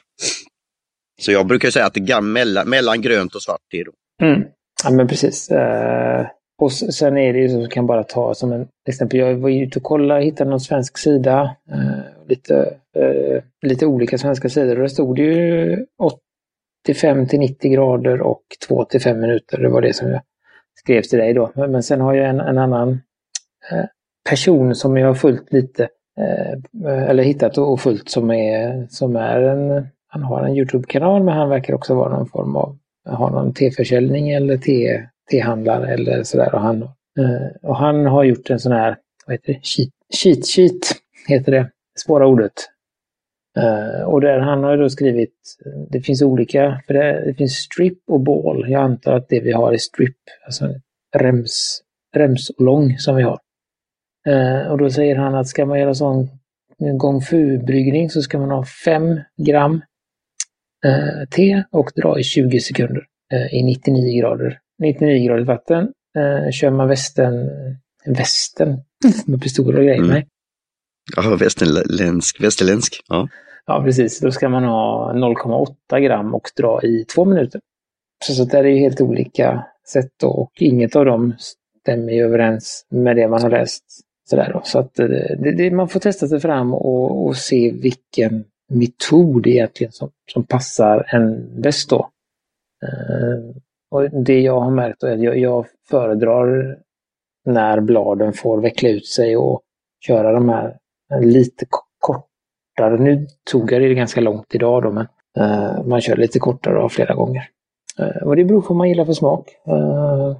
Så 1.21 1.31
jag 1.31 1.47
brukar 1.47 1.69
säga 1.69 1.85
att 1.85 1.93
det 1.93 2.11
är 2.11 2.21
mellan, 2.21 2.69
mellan 2.69 3.01
grönt 3.01 3.35
och 3.35 3.41
svart 3.41 3.59
är 3.71 3.85
Då. 3.85 3.91
Mm. 4.25 4.43
Ja 4.83 4.91
men 4.91 5.07
precis. 5.07 5.51
Uh, 5.51 6.27
och 6.59 6.71
sen 6.71 7.17
är 7.17 7.33
det 7.33 7.39
ju 7.39 7.49
så, 7.49 7.69
kan 7.69 7.87
bara 7.87 8.03
ta 8.03 8.33
som 8.33 8.51
en 8.51 8.67
exempel. 8.87 9.19
Jag 9.19 9.35
var 9.35 9.49
ute 9.49 9.79
och 9.79 9.83
kollade, 9.83 10.23
hittade 10.23 10.49
någon 10.49 10.59
svensk 10.59 10.97
sida. 10.97 11.55
Eh, 11.71 12.27
lite 12.27 12.75
eh, 12.95 13.43
lite 13.61 13.85
olika 13.85 14.17
svenska 14.17 14.49
sidor 14.49 14.75
och 14.75 14.83
det 14.83 14.89
stod 14.89 15.19
ju 15.19 15.85
85 16.85 17.27
till 17.27 17.39
90 17.39 17.71
grader 17.71 18.21
och 18.21 18.43
2 18.67 18.85
till 18.85 19.01
5 19.01 19.19
minuter. 19.19 19.57
Det 19.57 19.69
var 19.69 19.81
det 19.81 19.93
som 19.93 20.09
jag 20.09 20.21
skrev 20.75 21.01
till 21.01 21.19
dig 21.19 21.33
då. 21.33 21.51
Men 21.55 21.83
sen 21.83 22.01
har 22.01 22.13
jag 22.13 22.29
en, 22.29 22.39
en 22.39 22.57
annan 22.57 22.89
eh, 23.71 23.85
person 24.29 24.75
som 24.75 24.97
jag 24.97 25.07
har 25.07 25.13
följt 25.13 25.53
lite, 25.53 25.83
eh, 26.19 27.09
eller 27.09 27.23
hittat 27.23 27.57
och 27.57 27.79
följt 27.79 28.09
som 28.09 28.31
är, 28.31 28.87
som 28.89 29.15
är 29.15 29.41
en, 29.41 29.87
han 30.07 30.23
har 30.23 30.43
en 30.43 30.55
Youtube-kanal 30.55 31.23
men 31.23 31.37
han 31.37 31.49
verkar 31.49 31.73
också 31.73 31.95
vara 31.95 32.17
någon 32.17 32.27
form 32.27 32.55
av, 32.55 32.77
har 33.05 33.29
någon 33.29 33.53
teförsäljning 33.53 34.31
eller 34.31 34.57
te, 34.57 35.03
tehandlare 35.31 35.93
eller 35.93 36.23
sådär. 36.23 36.55
Och 36.55 36.61
han, 36.61 36.81
eh, 36.83 37.47
och 37.61 37.75
han 37.75 38.05
har 38.05 38.23
gjort 38.23 38.49
en 38.49 38.59
sån 38.59 38.71
här, 38.71 38.97
vad 39.25 39.33
heter 39.33 39.53
det, 39.53 39.59
cheat, 39.63 39.89
cheat 40.13 40.47
sheet 40.47 41.01
heter 41.27 41.51
det 41.51 41.69
svåra 42.05 42.27
ordet. 42.27 42.53
Eh, 43.57 44.03
och 44.03 44.21
där 44.21 44.39
han 44.39 44.63
har 44.63 44.77
då 44.77 44.89
skrivit, 44.89 45.35
det 45.89 46.01
finns 46.01 46.21
olika, 46.21 46.81
för 46.87 46.93
det, 46.93 47.25
det, 47.25 47.33
finns 47.33 47.55
strip 47.55 47.99
och 48.07 48.19
ball. 48.19 48.65
Jag 48.69 48.81
antar 48.81 49.13
att 49.13 49.29
det 49.29 49.39
vi 49.39 49.51
har 49.51 49.73
är 49.73 49.77
strip, 49.77 50.17
alltså 50.45 50.65
rems, 51.17 51.81
remsolång 52.15 52.97
som 52.97 53.15
vi 53.15 53.23
har. 53.23 53.39
Eh, 54.27 54.71
och 54.71 54.77
då 54.77 54.89
säger 54.89 55.15
han 55.15 55.35
att 55.35 55.47
ska 55.47 55.65
man 55.65 55.79
göra 55.79 55.93
sån 55.93 56.29
gång 56.97 57.21
fu-bryggning 57.21 58.09
så 58.09 58.21
ska 58.21 58.39
man 58.39 58.51
ha 58.51 58.65
5 58.85 59.19
gram 59.37 59.81
eh, 60.85 61.27
te 61.29 61.63
och 61.71 61.91
dra 61.95 62.19
i 62.19 62.23
20 62.23 62.59
sekunder 62.59 63.05
eh, 63.33 63.53
i 63.53 63.63
99 63.63 64.19
grader. 64.21 64.59
99 64.79 65.27
grader 65.27 65.43
vatten. 65.43 65.93
kör 66.51 66.69
man 66.69 66.87
västen, 66.87 67.49
västen 68.05 68.77
med 69.25 69.41
pistoler 69.41 69.77
och 69.77 69.83
grejer, 69.83 69.97
mm. 69.97 70.09
nej. 70.09 70.27
Ja, 71.15 71.35
västerländsk, 71.35 72.43
västerländsk. 72.43 73.03
Ja. 73.07 73.27
ja, 73.65 73.83
precis. 73.83 74.19
Då 74.19 74.31
ska 74.31 74.49
man 74.49 74.63
ha 74.63 75.13
0,8 75.13 75.99
gram 75.99 76.35
och 76.35 76.51
dra 76.57 76.83
i 76.83 77.05
två 77.05 77.25
minuter. 77.25 77.61
Så, 78.25 78.33
så 78.33 78.45
där 78.45 78.63
är 78.63 78.69
ju 78.69 78.77
helt 78.77 79.01
olika 79.01 79.65
sätt 79.87 80.11
då, 80.19 80.27
och 80.27 80.51
inget 80.59 80.95
av 80.95 81.05
dem 81.05 81.35
stämmer 81.81 82.13
ju 82.13 82.23
överens 82.23 82.85
med 82.89 83.15
det 83.15 83.27
man 83.27 83.41
har 83.41 83.49
läst. 83.49 83.83
Sådär 84.29 84.51
då. 84.53 84.61
Så 84.63 84.79
att 84.79 84.99
eh, 84.99 85.07
det, 85.39 85.51
det, 85.57 85.71
man 85.71 85.89
får 85.89 85.99
testa 85.99 86.27
sig 86.27 86.39
fram 86.39 86.73
och, 86.73 87.25
och 87.25 87.37
se 87.37 87.71
vilken 87.71 88.45
metod 88.69 89.47
egentligen 89.47 89.93
som, 89.93 90.09
som 90.33 90.43
passar 90.43 91.05
en 91.07 91.61
bäst 91.61 91.89
då. 91.89 92.09
Uh, 92.83 93.55
och 93.91 94.09
det 94.09 94.39
jag 94.39 94.59
har 94.59 94.71
märkt 94.71 95.03
är 95.03 95.13
att 95.13 95.21
jag, 95.21 95.37
jag 95.37 95.65
föredrar 95.89 96.77
när 97.45 97.79
bladen 97.81 98.33
får 98.33 98.61
veckla 98.61 98.89
ut 98.89 99.07
sig 99.07 99.37
och 99.37 99.61
köra 100.05 100.31
de 100.31 100.49
här 100.49 100.77
eh, 101.13 101.21
lite 101.21 101.65
kortare. 101.99 102.97
Nu 102.97 103.27
tog 103.51 103.71
jag 103.71 103.81
det 103.81 103.93
ganska 103.93 104.21
långt 104.21 104.55
idag 104.55 104.83
då, 104.83 104.91
men 104.91 105.07
uh, 105.39 105.85
man 105.85 106.01
kör 106.01 106.15
lite 106.15 106.39
kortare 106.39 106.83
och 106.83 106.91
flera 106.91 107.15
gånger. 107.15 107.43
Uh, 107.99 108.27
och 108.27 108.35
det 108.35 108.45
beror 108.45 108.61
på 108.61 108.67
vad 108.67 108.77
man 108.77 108.89
gillar 108.89 109.05
för 109.05 109.13
smak. 109.13 109.49
Uh, 109.67 110.37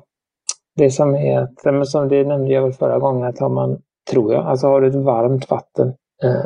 det 0.76 0.92
som 0.92 1.16
är 1.16 1.40
att, 1.40 1.88
som 1.88 2.08
det 2.08 2.24
nämnde 2.24 2.54
jag 2.54 2.62
väl 2.62 2.74
förra 2.74 3.00
gången, 3.00 3.24
att 3.24 3.40
har 3.40 3.50
man, 3.50 3.82
tror 4.12 4.34
jag, 4.34 4.46
alltså 4.46 4.68
har 4.68 4.82
du 4.82 4.88
ett 4.88 4.96
varmt 4.96 5.50
vatten 5.50 5.94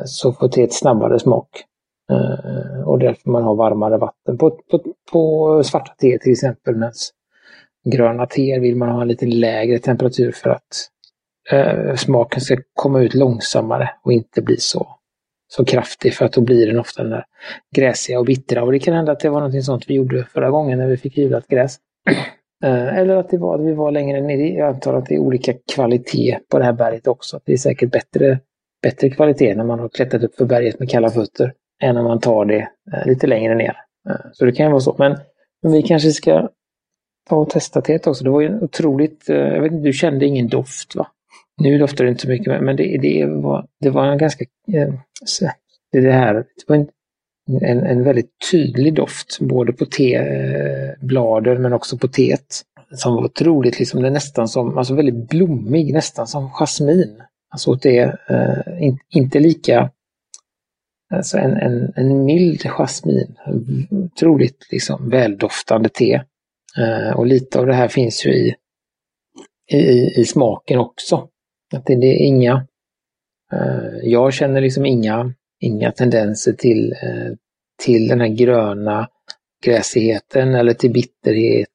så 0.06 0.34
får 0.34 0.48
teet 0.48 0.74
snabbare 0.74 1.20
smak. 1.20 1.50
Eh, 2.12 2.88
och 2.88 3.00
därför 3.00 3.30
man 3.30 3.44
har 3.44 3.56
varmare 3.56 3.98
vatten. 3.98 4.38
På, 4.38 4.50
på, 4.50 4.84
på 5.12 5.64
svarta 5.64 5.94
te 5.94 6.18
till 6.20 6.32
exempel, 6.32 6.76
medan 6.76 6.94
gröna 7.86 8.26
teer 8.26 8.60
vill 8.60 8.76
man 8.76 8.90
ha 8.90 9.02
en 9.02 9.08
lite 9.08 9.26
lägre 9.26 9.80
temperatur 9.80 10.32
för 10.32 10.50
att 10.50 10.90
eh, 11.52 11.96
smaken 11.96 12.42
ska 12.42 12.58
komma 12.74 13.02
ut 13.02 13.14
långsammare 13.14 13.90
och 14.04 14.14
inte 14.14 14.42
bli 14.42 14.58
så, 14.58 14.88
så 15.48 15.66
kraftig 15.66 16.14
för 16.14 16.26
att 16.26 16.34
då 16.34 16.42
blir 16.42 16.68
den 16.68 16.80
ofta 16.80 17.04
den 17.04 17.12
där 17.12 17.26
gräsiga 17.76 18.20
och 18.20 18.26
bittra. 18.26 18.64
Och 18.64 18.72
det 18.72 18.80
kan 18.80 18.94
hända 18.94 19.12
att 19.12 19.20
det 19.20 19.30
var 19.30 19.42
något 19.42 19.64
sånt 19.64 19.86
vi 19.88 19.94
gjorde 19.94 20.24
förra 20.24 20.50
gången 20.50 20.80
när 20.80 20.88
vi 20.88 20.98
fick 20.98 21.18
hyvlat 21.18 21.48
gräs. 21.48 21.78
Eh, 22.64 22.98
eller 22.98 23.16
att 23.16 23.30
det 23.30 23.38
var 23.38 23.56
att 23.56 23.66
vi 23.66 23.74
var 23.74 23.92
längre 23.92 24.22
ner. 24.22 24.58
Jag 24.58 24.70
antar 24.70 24.94
att 24.94 25.06
det 25.06 25.16
är 25.16 25.20
olika 25.20 25.54
kvalitet 25.76 26.40
på 26.52 26.60
det 26.60 26.66
här 26.66 26.74
berget 26.74 27.08
också. 27.08 27.40
Det 27.46 27.54
är 27.54 27.58
säkert 27.58 27.92
bättre, 27.92 28.40
bättre 28.82 29.10
kvalitet 29.10 29.56
när 29.56 29.64
man 29.64 29.80
har 29.80 29.90
klättrat 29.90 30.24
upp 30.24 30.36
för 30.36 30.46
berget 30.46 30.80
med 30.80 30.90
kalla 30.90 31.10
fötter 31.10 31.54
än 31.82 31.96
när 31.96 32.04
man 32.04 32.20
tar 32.20 32.46
det 32.46 32.68
eh, 32.94 33.06
lite 33.06 33.28
längre 33.28 33.56
ner. 33.56 33.78
Eh, 34.10 34.16
så 34.34 34.46
det 34.46 34.52
kan 34.52 34.66
ju 34.66 34.72
vara 34.72 34.82
så. 34.82 34.96
Men, 35.00 35.18
men 35.64 35.72
vi 35.72 35.84
kanske 35.84 36.12
ska 36.12 36.50
ta 37.30 37.36
och 37.36 37.50
testa 37.50 37.82
teet 37.82 38.08
också. 38.08 38.24
Det 38.24 38.30
var 38.30 38.42
ju 38.42 38.60
otroligt, 38.60 39.30
eh, 39.30 39.36
jag 39.36 39.62
vet 39.62 39.72
inte, 39.72 39.88
du 39.88 39.94
kände 39.94 40.26
ingen 40.26 40.48
doft 40.48 40.96
va? 40.96 41.08
Nu 41.62 41.78
doftar 41.78 42.04
det 42.04 42.10
inte 42.10 42.22
så 42.22 42.28
mycket, 42.28 42.64
men 42.64 42.76
det, 42.76 42.98
det, 43.02 43.26
var, 43.26 43.66
det 43.80 43.90
var 43.90 44.06
en 44.06 44.18
ganska... 44.18 44.46
Det, 45.92 46.02
det 46.02 46.12
här, 46.12 46.34
det 46.34 46.64
var 46.68 46.76
en, 46.76 46.88
en, 47.62 47.86
en 47.86 48.04
väldigt 48.04 48.32
tydlig 48.52 48.94
doft, 48.94 49.40
både 49.40 49.74
på 49.74 49.86
tebladen 49.86 51.62
men 51.62 51.74
också 51.74 51.98
på 51.98 52.08
teet. 52.08 52.62
Som 52.96 53.16
var 53.16 53.24
otroligt, 53.24 53.80
liksom, 53.80 54.02
det 54.02 54.08
är 54.08 54.12
nästan 54.12 54.48
som, 54.48 54.78
alltså 54.78 54.96
väldigt 54.96 55.30
blommig, 55.30 55.94
nästan 55.94 56.28
som 56.28 56.50
jasmin. 56.50 57.22
Alltså 57.50 57.74
det 57.74 57.98
är 57.98 58.18
eh, 58.30 58.84
in, 58.84 58.98
inte 59.10 59.40
lika, 59.40 59.90
alltså 61.14 61.38
en, 61.38 61.58
en, 61.58 61.94
en 61.96 62.26
mild 62.26 62.62
jasmin. 62.66 63.36
Otroligt 63.90 64.68
liksom 64.72 65.10
väldoftande 65.10 65.90
te. 65.90 66.22
Eh, 66.78 67.16
och 67.16 67.26
lite 67.26 67.60
av 67.60 67.66
det 67.66 67.74
här 67.74 67.88
finns 67.88 68.26
ju 68.26 68.34
i, 68.34 68.56
i, 69.72 70.22
i 70.22 70.26
smaken 70.26 70.80
också. 70.80 71.28
Att 71.76 71.86
det, 71.86 71.96
det 71.96 72.08
är 72.08 72.26
inga, 72.26 72.68
eh, 73.54 73.98
jag 74.04 74.34
känner 74.34 74.62
liksom 74.62 74.86
inga, 74.86 75.34
inga 75.60 75.92
tendenser 75.92 76.54
till, 76.54 76.92
eh, 76.92 77.32
till 77.84 78.08
den 78.08 78.22
här 78.22 78.28
gröna 78.28 79.08
gräsigheten 79.66 80.56
eller 80.56 80.74
till 80.74 80.92
bitterhet, 80.92 81.70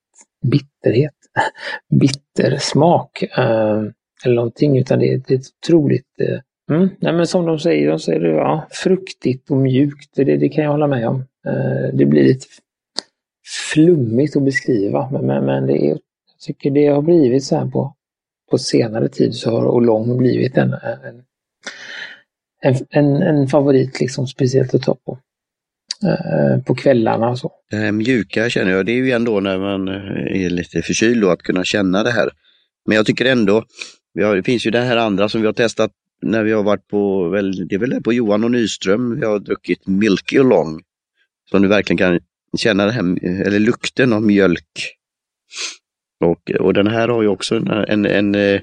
bitterhet, 0.51 1.15
bittersmak 2.01 3.23
eh, 3.23 3.83
eller 4.25 4.35
någonting 4.35 4.79
utan 4.79 4.99
det, 4.99 5.23
det 5.27 5.35
är 5.35 5.41
otroligt 5.63 6.21
eh, 6.21 6.39
mm, 6.69 6.89
nej 6.99 7.13
men 7.13 7.27
som 7.27 7.47
de 7.47 7.59
säger, 7.59 7.91
de 7.91 7.99
säger 7.99 8.21
ja, 8.21 8.69
fruktigt 8.71 9.51
och 9.51 9.57
mjukt, 9.57 10.11
det, 10.17 10.37
det 10.37 10.49
kan 10.49 10.65
jag 10.65 10.71
hålla 10.71 10.87
med 10.87 11.09
om. 11.09 11.25
Eh, 11.47 11.95
det 11.95 12.07
blir 12.07 12.23
lite 12.25 12.47
flummigt 13.73 14.37
att 14.37 14.43
beskriva 14.43 15.09
men, 15.13 15.27
men, 15.27 15.45
men 15.45 15.67
det 15.67 15.85
är, 15.85 15.89
jag 15.89 16.01
tycker 16.41 16.71
det 16.71 16.87
har 16.87 17.03
blivit 17.03 17.45
så 17.45 17.57
här 17.57 17.67
på 17.67 17.95
på 18.51 18.59
senare 18.59 19.09
tid 19.09 19.35
så 19.35 19.51
har 19.51 19.67
Olong 19.67 20.19
blivit 20.19 20.57
en, 20.57 20.75
en, 22.63 22.77
en, 22.91 23.23
en 23.23 23.49
favorit, 23.49 24.01
liksom, 24.01 24.27
speciellt 24.27 24.75
att 24.75 24.83
ta 24.83 24.95
på. 24.95 25.19
Eh, 26.05 26.63
på 26.63 26.75
kvällarna 26.75 27.29
och 27.29 27.39
så. 27.39 27.53
Det 27.71 27.77
här 27.77 27.93
mjuka 27.93 28.51
känner 28.51 28.73
jag, 28.73 28.87
det 28.87 28.93
är 28.93 28.97
ju 28.97 29.11
ändå 29.11 29.41
när 29.41 29.59
man 29.59 29.89
eh, 29.89 30.45
är 30.45 30.51
lite 30.51 30.83
förkyld 30.83 31.23
då, 31.23 31.31
att 31.31 31.43
kunna 31.43 31.65
känna 31.65 32.03
det 32.03 32.11
här. 32.11 32.31
Men 32.87 32.97
jag 32.97 33.07
tycker 33.07 33.25
ändå, 33.25 33.65
vi 34.15 34.25
har, 34.25 34.37
det 34.37 34.43
finns 34.43 34.67
ju 34.67 34.71
det 34.71 34.81
här 34.81 34.97
andra 34.97 35.29
som 35.29 35.41
vi 35.41 35.47
har 35.47 35.53
testat 35.53 35.91
när 36.23 36.45
vi 36.45 36.53
har 36.53 36.63
varit 36.63 36.89
på, 36.89 37.29
väl, 37.29 37.69
det 37.69 37.75
är 37.75 37.79
väl 37.79 38.03
på 38.03 38.13
Johan 38.13 38.45
och 38.45 38.51
Nyström, 38.51 39.21
vi 39.21 39.27
har 39.27 39.39
druckit 39.39 39.87
Milky 39.87 40.39
Long. 40.39 40.81
Som 41.51 41.63
du 41.63 41.69
verkligen 41.69 41.99
kan 41.99 42.21
känna 42.59 42.87
det 42.87 42.93
här, 42.93 43.25
eller 43.47 43.59
lukten 43.59 44.13
av 44.13 44.23
mjölk 44.23 44.99
och, 46.25 46.51
och 46.51 46.75
den 46.75 46.87
här 46.87 47.09
har 47.09 47.23
ju 47.23 47.29
också 47.29 47.57
en, 47.57 47.69
en, 47.69 48.07
en, 48.07 48.61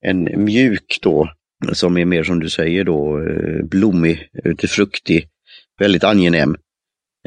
en 0.00 0.44
mjuk 0.44 0.98
då, 1.02 1.30
som 1.72 1.96
är 1.96 2.04
mer 2.04 2.24
som 2.24 2.40
du 2.40 2.50
säger 2.50 2.84
då, 2.84 3.18
eh, 3.18 3.64
blommig, 3.64 4.28
lite 4.44 4.68
fruktig, 4.68 5.28
väldigt 5.78 6.04
angenäm. 6.04 6.56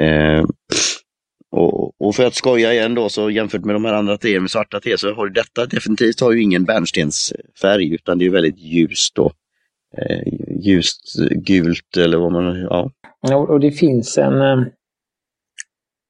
Eh, 0.01 0.45
och, 1.51 2.01
och, 2.01 2.15
för 2.15 2.25
att 2.25 2.35
skoja 2.35 2.73
igen 2.73 2.95
då, 2.95 3.09
så 3.09 3.29
jämfört 3.29 3.65
med 3.65 3.75
de 3.75 3.85
här 3.85 3.93
andra 3.93 4.17
teerna 4.17 4.41
med 4.41 4.51
svarta 4.51 4.79
te, 4.79 4.97
så 4.97 5.13
har 5.13 5.29
detta 5.29 5.65
definitivt 5.65 6.19
har 6.19 6.31
ju 6.31 6.41
ingen 6.41 6.65
bärnstensfärg, 6.65 7.93
utan 7.93 8.17
det 8.17 8.25
är 8.25 8.29
väldigt 8.29 8.59
ljust 8.59 9.15
då. 9.15 9.31
Eh, 9.97 10.33
ljust 10.59 11.15
gult 11.31 11.97
eller 11.97 12.17
vad 12.17 12.31
man, 12.31 12.61
ja. 12.61 12.91
Och, 13.21 13.49
och 13.49 13.59
det 13.59 13.71
finns 13.71 14.17
en, 14.17 14.41
eh, 14.41 14.67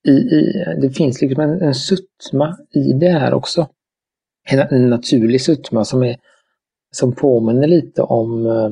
i, 0.08 0.12
i, 0.12 0.66
det 0.82 0.90
finns 0.90 1.22
liksom 1.22 1.44
en, 1.44 1.62
en 1.62 1.76
suttma 1.76 2.58
i 2.74 2.94
det 2.94 3.10
här 3.10 3.34
också. 3.34 3.70
En, 4.50 4.60
en 4.60 4.90
naturlig 4.90 5.42
suttma 5.42 5.86
som, 5.86 6.04
är, 6.04 6.18
som 6.92 7.16
påminner 7.16 7.68
lite 7.68 8.02
om 8.02 8.46
eh, 8.46 8.72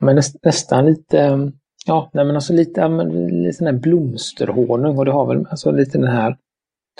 men 0.00 0.16
näst, 0.16 0.36
nästan 0.44 0.86
lite, 0.86 1.20
eh, 1.20 1.38
ja, 1.86 2.10
nej 2.12 2.24
men 2.24 2.34
alltså 2.34 2.52
lite, 2.52 2.88
lite 2.88 3.56
sån 3.56 3.66
här 3.66 3.74
blomsterhonung 3.74 4.98
och 4.98 5.04
det 5.04 5.12
har 5.12 5.26
väl 5.26 5.46
alltså 5.50 5.70
lite 5.70 5.98
den 5.98 6.10
här 6.10 6.36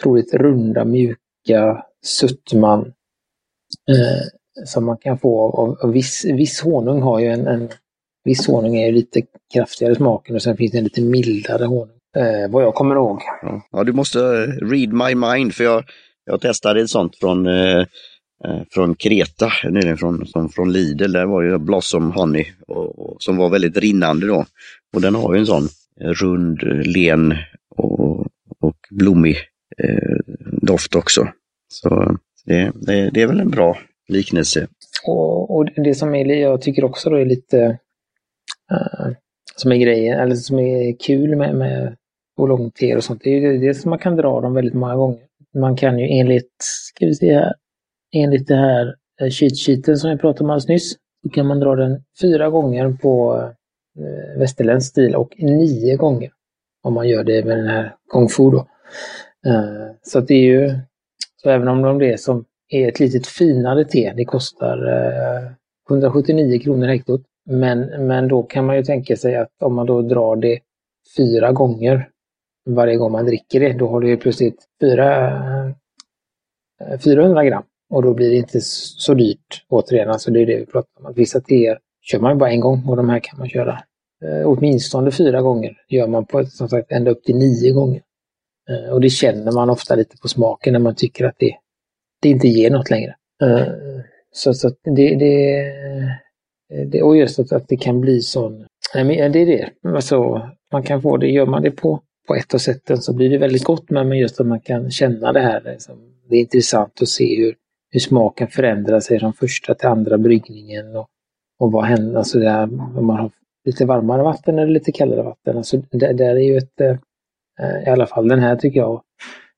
troligt 0.02 0.34
runda, 0.34 0.84
mjuka 0.84 1.84
suttman 2.02 2.80
eh, 3.88 4.39
som 4.64 4.84
man 4.84 4.96
kan 4.96 5.18
få 5.18 5.50
av, 5.50 5.78
av 5.82 5.92
viss, 5.92 6.24
viss 6.24 6.60
honung 6.60 7.02
har 7.02 7.20
ju 7.20 7.26
en, 7.26 7.46
en 7.46 7.68
viss 8.24 8.46
honung 8.46 8.76
är 8.76 8.92
lite 8.92 9.22
kraftigare 9.54 9.94
smaken 9.94 10.34
och 10.34 10.42
sen 10.42 10.56
finns 10.56 10.72
det 10.72 10.78
en 10.78 10.84
lite 10.84 11.02
mildare 11.02 11.64
honung. 11.64 11.96
Eh, 12.16 12.50
vad 12.50 12.62
jag 12.62 12.74
kommer 12.74 12.94
ihåg. 12.94 13.20
Mm. 13.42 13.60
Ja, 13.70 13.84
du 13.84 13.92
måste 13.92 14.20
eh, 14.20 14.66
read 14.66 14.92
my 14.92 15.14
mind 15.14 15.54
för 15.54 15.64
jag, 15.64 15.84
jag 16.24 16.40
testade 16.40 16.80
ett 16.80 16.90
sånt 16.90 17.16
från, 17.16 17.46
eh, 17.46 17.78
eh 18.44 18.62
från 18.70 18.94
Kreta, 18.94 19.52
nyligen 19.70 19.96
från, 19.96 20.26
som 20.26 20.48
från 20.48 20.72
Lidl. 20.72 21.12
Där 21.12 21.26
var 21.26 21.42
ju 21.42 21.58
Blossom 21.58 22.12
Honey 22.12 22.46
och, 22.68 22.98
och, 22.98 23.16
som 23.22 23.36
var 23.36 23.50
väldigt 23.50 23.76
rinnande 23.76 24.26
då. 24.26 24.44
Och 24.94 25.00
den 25.00 25.14
har 25.14 25.34
ju 25.34 25.40
en 25.40 25.46
sån 25.46 25.68
eh, 26.00 26.10
rund, 26.10 26.62
len 26.86 27.34
och, 27.76 28.20
och 28.60 28.76
blommig 28.90 29.36
eh, 29.78 30.16
doft 30.62 30.96
också. 30.96 31.28
Så 31.68 32.02
eh, 32.02 32.12
det, 32.44 32.72
det, 32.74 33.10
det, 33.10 33.22
är 33.22 33.26
väl 33.26 33.40
en 33.40 33.50
bra 33.50 33.78
liknelse. 34.10 34.66
Och, 35.06 35.56
och 35.56 35.64
det 35.64 35.94
som 35.94 36.14
är, 36.14 36.24
jag 36.24 36.62
tycker 36.62 36.84
också 36.84 37.10
då 37.10 37.16
är 37.16 37.24
lite 37.24 37.78
uh, 38.72 39.12
som 39.56 39.72
är 39.72 39.76
grejen, 39.76 40.20
eller 40.20 40.34
som 40.34 40.58
är 40.58 40.96
kul 40.98 41.36
med, 41.36 41.54
med 41.54 41.96
och 42.36 42.50
och 42.96 43.04
sånt. 43.04 43.20
Det 43.24 43.30
är 43.30 43.40
ju 43.40 43.58
det 43.58 43.74
som 43.74 43.90
man 43.90 43.98
kan 43.98 44.16
dra 44.16 44.40
dem 44.40 44.54
väldigt 44.54 44.74
många 44.74 44.96
gånger. 44.96 45.20
Man 45.54 45.76
kan 45.76 45.98
ju 45.98 46.06
enligt, 46.20 46.52
ska 46.60 47.06
vi 47.06 47.14
se 47.14 47.34
här, 47.34 47.54
enligt 48.12 48.48
det 48.48 48.56
här 48.56 48.94
eh, 49.20 49.30
cheat 49.30 49.58
sheeten 49.66 49.96
som 49.96 50.10
jag 50.10 50.20
pratade 50.20 50.44
om 50.44 50.50
alldeles 50.50 50.68
nyss, 50.68 50.92
så 51.22 51.28
kan 51.28 51.46
man 51.46 51.60
dra 51.60 51.74
den 51.74 52.02
fyra 52.20 52.50
gånger 52.50 52.92
på 53.02 53.42
eh, 53.98 54.38
västerländsk 54.38 54.90
stil 54.90 55.14
och 55.14 55.34
nio 55.38 55.96
gånger 55.96 56.30
om 56.82 56.94
man 56.94 57.08
gör 57.08 57.24
det 57.24 57.44
med 57.44 57.58
den 57.58 57.68
här 57.68 57.94
kung 58.08 58.28
fu 58.28 58.50
då. 58.50 58.66
Eh, 59.46 59.94
så 60.02 60.20
det 60.20 60.34
är 60.34 60.42
ju, 60.42 60.78
så 61.42 61.50
även 61.50 61.68
om 61.68 61.98
det 61.98 62.12
är 62.12 62.16
som 62.16 62.44
är 62.70 62.88
ett 62.88 63.00
litet 63.00 63.26
finare 63.26 63.84
te, 63.84 64.12
det 64.16 64.24
kostar 64.24 64.88
eh, 64.88 65.50
179 65.90 66.60
kronor 66.60 66.86
hektot. 66.86 67.22
Men, 67.46 68.06
men 68.06 68.28
då 68.28 68.42
kan 68.42 68.66
man 68.66 68.76
ju 68.76 68.82
tänka 68.82 69.16
sig 69.16 69.36
att 69.36 69.62
om 69.62 69.74
man 69.74 69.86
då 69.86 70.02
drar 70.02 70.36
det 70.36 70.58
fyra 71.16 71.52
gånger 71.52 72.08
varje 72.66 72.96
gång 72.96 73.12
man 73.12 73.26
dricker 73.26 73.60
det, 73.60 73.72
då 73.72 73.88
har 73.88 74.00
du 74.00 74.08
ju 74.08 74.16
plötsligt 74.16 74.64
400 74.80 75.74
eh, 77.42 77.48
gram. 77.48 77.62
Och 77.90 78.02
då 78.02 78.14
blir 78.14 78.30
det 78.30 78.36
inte 78.36 78.60
så 78.60 79.14
dyrt 79.14 79.64
återigen. 79.68 80.10
Alltså 80.10 80.30
det 80.30 80.40
är 80.40 80.46
det 80.46 80.56
vi 80.56 80.66
pratar 80.66 81.06
om. 81.06 81.12
Vissa 81.16 81.40
teer 81.40 81.78
kör 82.00 82.20
man 82.20 82.38
bara 82.38 82.50
en 82.50 82.60
gång 82.60 82.88
och 82.88 82.96
de 82.96 83.08
här 83.08 83.18
kan 83.18 83.38
man 83.38 83.48
köra 83.48 83.82
eh, 84.24 84.48
åtminstone 84.48 85.10
fyra 85.10 85.42
gånger. 85.42 85.76
gör 85.88 86.06
man 86.06 86.26
på 86.26 86.46
som 86.46 86.68
sagt 86.68 86.92
ända 86.92 87.10
upp 87.10 87.24
till 87.24 87.36
nio 87.36 87.72
gånger. 87.72 88.02
Eh, 88.70 88.92
och 88.92 89.00
det 89.00 89.10
känner 89.10 89.52
man 89.52 89.70
ofta 89.70 89.94
lite 89.94 90.16
på 90.16 90.28
smaken 90.28 90.72
när 90.72 90.80
man 90.80 90.94
tycker 90.94 91.24
att 91.24 91.36
det, 91.38 91.56
det 92.22 92.28
inte 92.28 92.48
ger 92.48 92.70
något 92.70 92.90
längre. 92.90 93.14
Eh, 93.42 93.66
så, 94.32 94.54
så 94.54 94.70
det, 94.96 95.14
det, 95.14 95.64
det, 96.86 97.02
och 97.02 97.16
just 97.16 97.38
att, 97.38 97.52
att 97.52 97.68
det 97.68 97.76
kan 97.76 98.00
bli 98.00 98.20
sån, 98.20 98.66
nej 98.94 99.04
men 99.04 99.32
det 99.32 99.38
är 99.38 99.46
det. 99.46 99.70
Alltså, 99.88 100.50
man 100.72 100.82
kan 100.82 101.02
få 101.02 101.16
det, 101.16 101.26
gör 101.26 101.46
man 101.46 101.62
det 101.62 101.70
på, 101.70 102.00
på 102.28 102.34
ett 102.34 102.54
av 102.54 102.58
sätten 102.58 102.98
så 102.98 103.12
blir 103.12 103.30
det 103.30 103.38
väldigt 103.38 103.64
gott 103.64 103.90
men 103.90 104.12
just 104.12 104.40
att 104.40 104.46
man 104.46 104.60
kan 104.60 104.90
känna 104.90 105.32
det 105.32 105.40
här. 105.40 105.60
Liksom, 105.64 105.96
det 106.28 106.36
är 106.36 106.40
intressant 106.40 107.02
att 107.02 107.08
se 107.08 107.36
hur, 107.36 107.54
hur 107.90 108.00
smaken 108.00 108.48
förändrar 108.48 109.00
sig 109.00 109.20
från 109.20 109.32
första 109.32 109.74
till 109.74 109.88
andra 109.88 110.18
bryggningen 110.18 110.96
och, 110.96 111.08
och 111.58 111.72
vad 111.72 111.84
händer, 111.84 112.18
alltså 112.18 112.38
där, 112.38 112.62
om 112.62 113.06
man 113.06 113.16
har 113.16 113.30
lite 113.64 113.86
varmare 113.86 114.22
vatten 114.22 114.58
eller 114.58 114.72
lite 114.72 114.92
kallare 114.92 115.22
vatten. 115.22 115.56
Alltså 115.56 115.82
det, 115.90 116.12
där 116.12 116.36
är 116.36 116.40
ju 116.40 116.56
ett, 116.56 116.80
eh, 116.80 116.96
i 117.86 117.90
alla 117.90 118.06
fall 118.06 118.28
den 118.28 118.38
här 118.38 118.56
tycker 118.56 118.80
jag, 118.80 119.02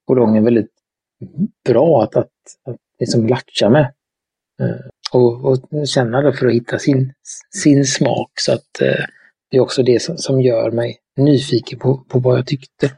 Boulogne 0.07 0.39
är 0.39 0.43
väldigt 0.43 0.71
bra 1.69 2.03
att, 2.03 2.17
att, 2.17 2.29
att 2.65 2.77
liksom 3.01 3.27
latcha 3.27 3.71
med. 3.71 3.93
Eh, 4.61 4.87
och, 5.13 5.45
och 5.45 5.89
känna 5.89 6.23
det 6.23 6.33
för 6.33 6.47
att 6.47 6.55
hitta 6.55 6.79
sin, 6.79 7.13
sin 7.63 7.87
smak. 7.87 8.31
Så 8.41 8.53
att 8.53 8.81
eh, 8.81 9.05
det 9.51 9.57
är 9.57 9.61
också 9.61 9.83
det 9.83 10.03
som, 10.03 10.19
som 10.19 10.41
gör 10.41 10.71
mig 10.71 10.99
nyfiken 11.17 11.79
på, 11.79 12.05
på 12.09 12.19
vad 12.19 12.39
jag 12.39 12.47
tyckte 12.47 12.91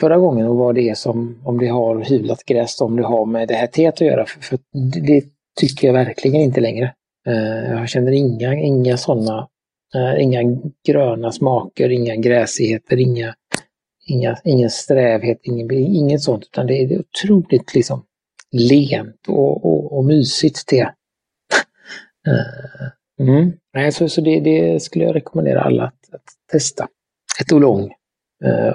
förra 0.00 0.18
gången 0.18 0.46
och 0.46 0.56
vad 0.56 0.74
det 0.74 0.88
är 0.88 0.94
som, 0.94 1.40
om 1.44 1.58
det 1.58 1.66
har 1.66 2.04
hyvlat 2.04 2.44
gräs, 2.44 2.80
om 2.80 2.96
det 2.96 3.06
har 3.06 3.26
med 3.26 3.48
det 3.48 3.54
här 3.54 3.66
teet 3.66 3.94
att 3.94 4.00
göra. 4.00 4.26
För, 4.26 4.40
för 4.40 4.58
det 5.06 5.24
tycker 5.60 5.86
jag 5.86 5.94
verkligen 5.94 6.40
inte 6.40 6.60
längre. 6.60 6.94
Uh, 7.28 7.70
jag 7.70 7.88
känner 7.88 8.12
inga, 8.12 8.54
inga 8.54 8.96
sådana, 8.96 9.48
uh, 9.96 10.22
inga 10.22 10.40
gröna 10.86 11.32
smaker, 11.32 11.88
inga 11.90 12.16
gräsigheter, 12.16 13.00
inga, 13.00 13.34
inga, 14.06 14.36
ingen 14.44 14.70
strävhet, 14.70 15.40
ingen, 15.42 15.70
inget 15.72 16.22
sånt, 16.22 16.44
utan 16.44 16.66
det 16.66 16.74
är 16.74 17.00
otroligt 17.00 17.74
liksom 17.74 18.04
lent 18.52 19.28
och, 19.28 19.64
och, 19.64 19.98
och 19.98 20.04
mysigt 20.04 20.66
te. 20.66 20.80
Eh, 22.26 23.28
mm. 23.28 23.52
Nej, 23.74 23.92
så, 23.92 24.08
så 24.08 24.20
det, 24.20 24.40
det, 24.40 24.82
skulle 24.82 25.04
jag 25.04 25.14
rekommendera 25.14 25.60
alla 25.60 25.84
att, 25.84 26.14
att 26.14 26.22
testa. 26.52 26.88
Ett 27.40 27.52
Oolong. 27.52 27.92
Eh, 28.44 28.74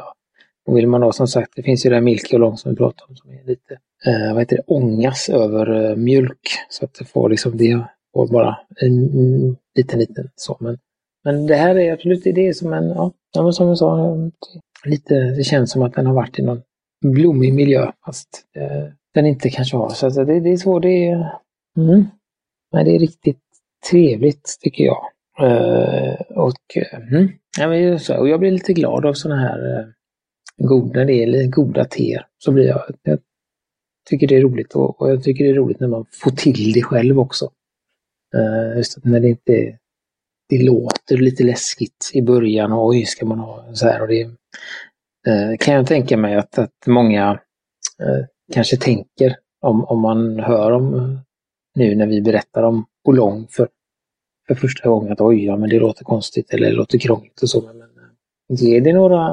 och 0.67 0.77
vill 0.77 0.87
man 0.87 1.01
då 1.01 1.11
som 1.11 1.27
sagt, 1.27 1.51
det 1.55 1.63
finns 1.63 1.85
ju 1.85 1.89
det 1.89 1.95
här 1.95 2.01
Milky 2.01 2.35
oolong 2.35 2.57
som 2.57 2.71
vi 2.71 2.77
pratade 2.77 3.09
om 3.09 3.15
som 3.15 3.29
är 3.29 3.43
lite, 3.43 3.73
eh, 4.05 4.33
vad 4.33 4.41
heter 4.41 4.55
det, 4.55 4.63
ångas 4.67 5.29
över 5.29 5.89
eh, 5.89 5.95
mjölk. 5.95 6.39
Så 6.69 6.85
att 6.85 6.93
det 6.93 7.05
får 7.05 7.29
liksom 7.29 7.57
det 7.57 7.85
får 8.13 8.27
bara 8.27 8.57
en, 8.81 9.57
liten, 9.75 9.99
liten 9.99 10.29
så. 10.35 10.57
Men, 10.59 10.77
men 11.23 11.47
det 11.47 11.55
här 11.55 11.77
är 11.77 11.93
absolut, 11.93 12.23
det 12.23 12.47
är 12.47 12.53
som 12.53 12.73
en, 12.73 12.87
ja, 12.87 13.13
men 13.35 13.53
som 13.53 13.67
jag 13.67 13.77
sa, 13.77 14.15
eh, 14.15 14.27
lite, 14.85 15.15
det 15.15 15.43
känns 15.43 15.71
som 15.71 15.81
att 15.81 15.93
den 15.93 16.05
har 16.05 16.13
varit 16.13 16.39
i 16.39 16.41
någon 16.41 16.61
blommig 17.05 17.53
miljö 17.53 17.91
fast 18.05 18.45
eh, 18.55 18.87
den 19.17 19.25
inte 19.25 19.49
kanske 19.49 19.77
har. 19.77 19.89
Så 19.89 20.09
det, 20.09 20.39
det 20.39 20.49
är 20.49 20.57
så 20.57 20.79
det 20.79 21.07
är. 21.07 21.39
Mm. 21.77 22.05
Men 22.71 22.85
det 22.85 22.95
är 22.95 22.99
riktigt 22.99 23.41
trevligt 23.91 24.57
tycker 24.61 24.83
jag. 24.83 25.03
Uh, 25.41 26.13
och, 26.29 26.77
uh, 26.77 27.27
ja, 27.59 27.67
men 27.67 27.99
så, 27.99 28.17
och 28.17 28.29
jag 28.29 28.39
blir 28.39 28.51
lite 28.51 28.73
glad 28.73 29.05
av 29.05 29.13
sådana 29.13 29.41
här 29.41 29.79
uh, 29.79 29.85
god, 30.57 30.95
när 30.95 31.05
det 31.05 31.23
är 31.23 31.47
goda 31.47 31.85
teer 31.85 32.25
så 32.37 32.51
blir 32.51 32.67
jag, 32.67 32.81
jag 33.03 33.19
tycker 34.09 34.27
det 34.27 34.35
är 34.35 34.41
roligt 34.41 34.75
och, 34.75 35.01
och, 35.01 35.09
jag 35.09 35.23
tycker 35.23 35.43
det 35.43 35.49
är 35.49 35.55
roligt 35.55 35.79
när 35.79 35.87
man 35.87 36.05
får 36.11 36.31
till 36.31 36.71
det 36.73 36.81
själv 36.81 37.19
också. 37.19 37.51
Uh, 38.35 38.77
just 38.77 39.05
när 39.05 39.19
det 39.19 39.29
inte 39.29 39.77
det 40.49 40.63
låter 40.63 41.17
lite 41.17 41.43
läskigt 41.43 42.11
i 42.13 42.21
början 42.21 42.71
och 42.71 42.87
oj, 42.87 43.05
ska 43.05 43.25
man 43.25 43.39
ha 43.39 43.73
så 43.73 43.87
här 43.87 44.01
och 44.01 44.07
det 44.07 44.23
uh, 45.27 45.57
kan 45.59 45.73
jag 45.73 45.87
tänka 45.87 46.17
mig 46.17 46.35
att, 46.35 46.57
att 46.57 46.87
många 46.87 47.31
uh, 47.31 48.25
kanske 48.53 48.77
tänker 48.77 49.35
om, 49.61 49.85
om 49.85 49.99
man 49.99 50.39
hör 50.39 50.71
om 50.71 50.93
eh, 50.93 51.19
nu 51.75 51.95
när 51.95 52.07
vi 52.07 52.21
berättar 52.21 52.63
om 52.63 52.85
Boulogne 53.05 53.47
för, 53.49 53.69
för 54.47 54.55
första 54.55 54.89
gången 54.89 55.11
att 55.11 55.21
oj, 55.21 55.45
ja 55.45 55.57
men 55.57 55.69
det 55.69 55.79
låter 55.79 56.03
konstigt 56.03 56.53
eller 56.53 56.67
det 56.67 56.75
låter 56.75 56.97
krångligt 56.97 57.41
och 57.41 57.49
så. 57.49 57.61
Men 57.61 57.81
eh, 57.81 57.87
ge 58.49 58.79
det 58.79 58.93
några 58.93 59.27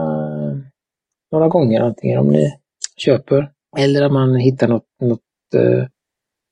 några 1.33 1.49
gånger, 1.49 1.81
antingen 1.81 2.19
om 2.19 2.29
ni 2.29 2.59
köper 2.97 3.51
eller 3.77 4.07
om 4.07 4.13
man 4.13 4.37
hittar 4.37 4.69
något, 4.69 4.87
något, 5.01 5.21
eh, 5.55 5.87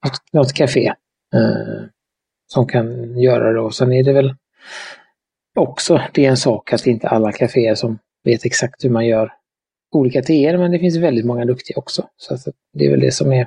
något, 0.04 0.32
något 0.32 0.52
café 0.52 0.86
eh, 1.34 1.84
som 2.52 2.66
kan 2.66 3.18
göra 3.18 3.52
det. 3.52 3.60
Och 3.60 3.74
sen 3.74 3.92
är 3.92 4.04
det 4.04 4.12
väl 4.12 4.34
också, 5.56 6.00
det 6.14 6.26
är 6.26 6.30
en 6.30 6.36
sak 6.36 6.72
att 6.72 6.86
inte 6.86 7.08
alla 7.08 7.32
kaféer 7.32 7.74
som 7.74 7.98
vet 8.24 8.44
exakt 8.44 8.84
hur 8.84 8.90
man 8.90 9.06
gör 9.06 9.32
olika 9.92 10.22
teer, 10.22 10.58
men 10.58 10.70
det 10.70 10.78
finns 10.78 10.96
väldigt 10.96 11.24
många 11.24 11.44
duktiga 11.44 11.78
också. 11.78 12.08
Så 12.16 12.52
det 12.72 12.86
är 12.86 12.90
väl 12.90 13.00
det 13.00 13.12
som 13.12 13.32
är 13.32 13.46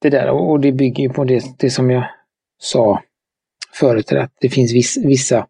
det 0.00 0.10
där 0.10 0.30
och 0.30 0.60
det 0.60 0.72
bygger 0.72 1.02
ju 1.02 1.10
på 1.10 1.24
det, 1.24 1.44
det 1.58 1.70
som 1.70 1.90
jag 1.90 2.04
sa 2.58 3.02
förut, 3.72 4.12
att 4.12 4.32
det 4.40 4.48
finns 4.48 4.72
viss, 4.72 4.96
vissa 4.96 5.46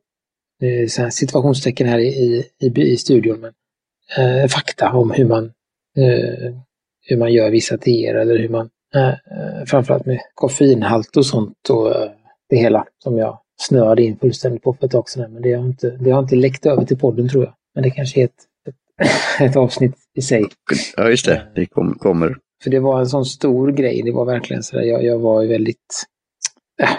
eh, 0.62 1.08
situationstecken 1.08 1.86
här 1.86 1.98
i, 1.98 2.44
i, 2.60 2.82
i 2.82 2.96
studion. 2.96 3.40
Men 3.40 3.52
eh, 4.18 4.48
fakta 4.48 4.92
om 4.92 5.10
hur 5.10 5.24
man, 5.24 5.44
eh, 5.96 6.54
hur 7.00 7.16
man 7.16 7.32
gör 7.32 7.50
vissa 7.50 7.78
teer 7.78 8.14
eller 8.14 8.38
hur 8.38 8.48
man, 8.48 8.70
eh, 8.94 9.08
eh, 9.08 9.64
framförallt 9.66 10.06
med 10.06 10.20
koffeinhalt 10.34 11.16
och 11.16 11.26
sånt 11.26 11.70
och 11.70 11.96
eh, 11.96 12.10
det 12.48 12.56
hela 12.56 12.86
som 12.98 13.18
jag 13.18 13.40
snöade 13.56 14.02
in 14.02 14.18
fullständigt 14.18 14.62
på 14.62 14.72
för 14.72 14.86
ett 14.86 14.92
tag 14.92 15.08
sedan. 15.08 15.32
Men 15.32 15.42
det 15.42 15.52
har 15.52 15.64
inte, 15.64 15.90
det 15.90 16.10
har 16.10 16.22
inte 16.22 16.36
läckt 16.36 16.66
över 16.66 16.84
till 16.84 16.98
podden 16.98 17.28
tror 17.28 17.44
jag. 17.44 17.54
Men 17.74 17.82
det 17.82 17.90
kanske 17.90 18.20
är 18.20 18.24
ett, 18.24 18.44
ett, 19.40 19.56
avsnitt 19.56 19.94
i 20.14 20.22
sig. 20.22 20.44
Ja, 20.96 21.08
just 21.08 21.26
det. 21.26 21.42
Det 21.54 21.66
kom, 21.66 21.94
kommer. 21.98 22.36
För 22.62 22.70
det 22.70 22.80
var 22.80 23.00
en 23.00 23.06
sån 23.06 23.24
stor 23.24 23.72
grej. 23.72 24.02
Det 24.02 24.12
var 24.12 24.24
verkligen 24.24 24.62
så 24.62 24.76
där, 24.76 24.82
jag, 24.82 25.04
jag 25.04 25.18
var 25.18 25.42
ju 25.42 25.48
väldigt, 25.48 26.04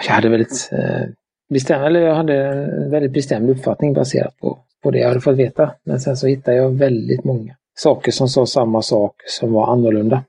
jag 0.06 0.14
hade 0.14 0.28
väldigt 0.28 0.68
eh, 0.72 1.06
bestämd, 1.50 1.84
eller 1.84 2.00
jag 2.00 2.14
hade 2.14 2.34
en 2.44 2.90
väldigt 2.90 3.12
bestämd 3.12 3.50
uppfattning 3.50 3.92
baserat 3.92 4.36
på 4.38 4.58
på 4.82 4.90
det 4.90 4.98
jag 4.98 5.08
hade 5.08 5.20
fått 5.20 5.36
veta. 5.36 5.74
Men 5.84 6.00
sen 6.00 6.16
så 6.16 6.26
hittade 6.26 6.56
jag 6.56 6.70
väldigt 6.70 7.24
många 7.24 7.56
saker 7.74 8.12
som 8.12 8.28
sa 8.28 8.46
samma 8.46 8.82
sak 8.82 9.14
som 9.26 9.52
var 9.52 9.72
annorlunda. 9.72 10.24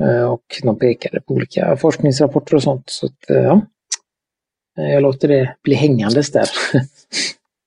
Eh, 0.00 0.32
och 0.32 0.44
de 0.62 0.78
pekade 0.78 1.20
på 1.20 1.34
olika 1.34 1.76
forskningsrapporter 1.76 2.54
och 2.54 2.62
sånt. 2.62 2.90
Så 2.90 3.06
att, 3.06 3.30
eh, 3.30 3.42
ja, 3.42 3.60
eh, 4.78 4.92
jag 4.92 5.02
låter 5.02 5.28
det 5.28 5.56
bli 5.62 5.74
hängandes 5.74 6.32
där. 6.32 6.48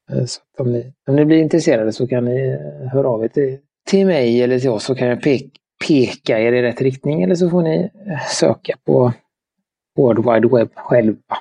Eh, 0.10 0.26
så 0.26 0.42
om, 0.58 0.72
ni, 0.72 0.94
om 1.08 1.16
ni 1.16 1.26
blir 1.26 1.38
intresserade 1.38 1.94
så 1.94 2.08
kan 2.08 2.26
ni 2.26 2.50
eh, 2.50 2.90
höra 2.92 3.10
av 3.10 3.24
er 3.24 3.28
till, 3.28 3.58
till 3.90 4.06
mig 4.06 4.44
eller 4.44 4.60
till 4.60 4.70
oss 4.70 4.84
så 4.84 4.96
kan 4.96 5.08
jag 5.08 5.22
peka, 5.22 5.50
peka 5.88 6.40
er 6.40 6.54
i 6.54 6.62
rätt 6.62 6.82
riktning 6.82 7.24
eller 7.24 7.36
så 7.36 7.50
får 7.50 7.62
ni 7.62 7.90
eh, 8.08 8.28
söka 8.30 8.78
på 8.86 9.14
World 9.98 10.26
Wide 10.26 10.58
Web 10.58 10.70
själva. 10.76 11.38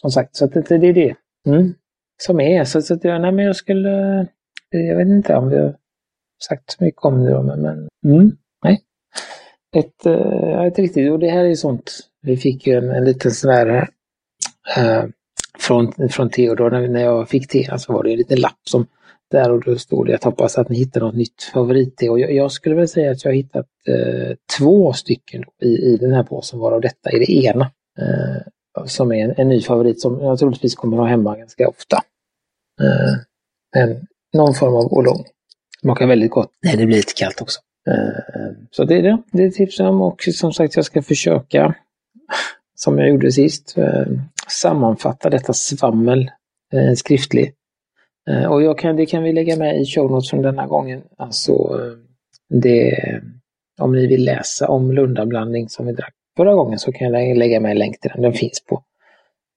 Som 0.00 0.10
sagt, 0.10 0.36
så 0.36 0.44
att 0.44 0.52
det, 0.52 0.78
det 0.78 0.88
är 0.88 0.92
det. 0.92 1.14
Mm 1.46 1.74
som 2.16 2.40
är. 2.40 2.64
Så, 2.64 2.82
så 2.82 2.94
att 2.94 3.04
jag, 3.04 3.20
nej, 3.20 3.32
men 3.32 3.44
jag 3.44 3.56
skulle, 3.56 4.26
jag 4.70 4.96
vet 4.96 5.08
inte 5.08 5.36
om 5.36 5.48
vi 5.48 5.58
har 5.58 5.76
sagt 6.48 6.70
så 6.70 6.84
mycket 6.84 7.04
om 7.04 7.24
det 7.24 7.30
då, 7.30 7.42
men, 7.42 7.60
men 7.62 7.88
mm, 8.04 8.36
nej. 8.64 8.82
Ett, 9.76 10.06
äh, 10.06 10.64
ett 10.64 10.78
riktigt, 10.78 11.12
och 11.12 11.18
det 11.18 11.30
här 11.30 11.44
är 11.44 11.54
sånt, 11.54 11.92
vi 12.22 12.36
fick 12.36 12.66
ju 12.66 12.74
en, 12.74 12.90
en 12.90 13.04
liten 13.04 13.30
sån 13.30 13.50
här 13.50 13.88
äh, 14.76 15.04
från, 15.58 16.08
från 16.10 16.30
Theodor 16.30 16.70
när, 16.70 16.88
när 16.88 17.02
jag 17.02 17.28
fick 17.28 17.48
te, 17.48 17.78
så 17.78 17.92
var 17.92 18.04
det 18.04 18.10
en 18.10 18.16
liten 18.16 18.40
lapp 18.40 18.60
som 18.64 18.86
där 19.30 19.52
och 19.52 19.64
då 19.64 19.78
stod 19.78 20.06
det 20.06 20.14
att 20.14 20.24
hoppas 20.24 20.58
att 20.58 20.68
ni 20.68 20.76
hittar 20.78 21.00
något 21.00 21.14
nytt 21.14 21.42
favoritte. 21.42 22.08
Och 22.08 22.20
jag, 22.20 22.32
jag, 22.32 22.52
skulle 22.52 22.74
väl 22.74 22.88
säga 22.88 23.10
att 23.10 23.24
jag 23.24 23.30
har 23.30 23.36
hittat 23.36 23.66
eh, 23.88 24.36
två 24.58 24.92
stycken 24.92 25.44
i, 25.62 25.68
i 25.68 25.96
den 25.96 26.12
här 26.12 26.22
påsen, 26.22 26.58
varav 26.58 26.80
detta 26.80 27.10
är 27.10 27.18
det 27.18 27.32
ena. 27.32 27.70
Eh, 27.98 28.42
som 28.84 29.12
är 29.12 29.24
en, 29.24 29.34
en, 29.36 29.48
ny 29.48 29.62
favorit 29.62 30.00
som 30.00 30.20
jag 30.20 30.38
troligtvis 30.38 30.74
kommer 30.74 30.96
att 30.96 31.02
ha 31.02 31.08
hemma 31.08 31.36
ganska 31.36 31.68
ofta. 31.68 31.96
Eh, 32.80 33.82
en, 33.82 34.06
någon 34.32 34.54
form 34.54 34.74
av 34.74 34.92
oolong. 34.92 35.24
Smakar 35.80 36.06
väldigt 36.06 36.30
gott 36.30 36.50
när 36.62 36.76
det 36.76 36.86
blir 36.86 36.96
lite 36.96 37.12
kallt 37.16 37.40
också. 37.40 37.60
Eh, 37.88 38.52
så 38.70 38.84
det 38.84 38.94
är 38.94 39.02
det, 39.02 39.22
det 39.32 39.44
är 39.44 39.50
tips 39.50 39.80
om 39.80 40.02
och 40.02 40.22
som 40.22 40.52
sagt 40.52 40.76
jag 40.76 40.84
ska 40.84 41.02
försöka 41.02 41.74
som 42.74 42.98
jag 42.98 43.08
gjorde 43.08 43.32
sist. 43.32 43.74
Sammanfatta 44.48 45.30
detta 45.30 45.52
svammel 45.52 46.30
eh, 46.72 46.92
skriftligt. 46.94 47.56
Eh, 48.30 48.52
och 48.52 48.62
jag 48.62 48.78
kan, 48.78 48.96
det 48.96 49.06
kan 49.06 49.22
vi 49.22 49.32
lägga 49.32 49.56
med 49.56 49.80
i 49.80 49.86
show 49.86 50.10
notes 50.10 50.30
från 50.30 50.42
denna 50.42 50.66
gången. 50.66 51.02
Alltså 51.16 51.52
eh, 51.52 51.98
det, 52.60 52.96
om 53.80 53.92
ni 53.92 54.06
vill 54.06 54.24
läsa 54.24 54.68
om 54.68 54.92
Lundablandning 54.92 55.68
som 55.68 55.86
vi 55.86 55.92
drack 55.92 56.14
förra 56.36 56.54
gången 56.54 56.78
så 56.78 56.92
kan 56.92 57.12
jag 57.12 57.36
lägga 57.36 57.60
med 57.60 57.70
en 57.70 57.78
länk 57.78 58.00
till 58.00 58.10
den. 58.14 58.22
Den 58.22 58.32
finns 58.32 58.64
på, 58.64 58.82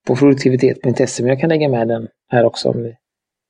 på 0.07 0.15
produktivitet.se 0.15 1.23
men 1.23 1.29
jag 1.29 1.39
kan 1.39 1.49
lägga 1.49 1.69
med 1.69 1.87
den 1.87 2.07
här 2.27 2.43
också 2.43 2.69
om 2.69 2.83
ni 2.83 2.95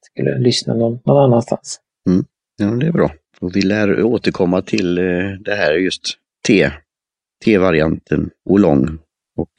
skulle 0.02 0.38
lyssna 0.38 0.74
någon, 0.74 1.00
någon 1.06 1.24
annanstans. 1.24 1.80
Mm. 2.10 2.26
Ja, 2.58 2.66
det 2.66 2.88
är 2.88 2.92
bra. 2.92 3.12
Och 3.40 3.56
vi 3.56 3.62
lär 3.62 4.04
återkomma 4.04 4.62
till 4.62 4.98
eh, 4.98 5.04
det 5.40 5.56
här 5.56 5.74
just 5.74 6.04
T, 6.48 6.72
T-varianten 7.46 8.30
Olong 8.50 8.98
och 9.38 9.50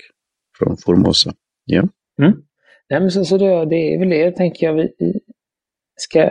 från 0.59 0.77
Formosa. 0.77 1.33
Ja. 1.71 1.89
Mm. 2.23 2.43
Nej, 2.91 3.01
men 3.01 3.11
så, 3.11 3.25
så 3.25 3.39
det, 3.39 3.65
det 3.65 3.95
är 3.95 3.99
väl 3.99 4.09
det, 4.09 4.31
tänker 4.31 4.67
jag. 4.67 4.75
Vi 4.75 5.21
ska 5.97 6.29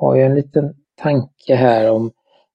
ha 0.00 0.16
en 0.16 0.34
liten 0.34 0.74
tanke 1.02 1.54
här 1.54 1.90
om 1.90 2.10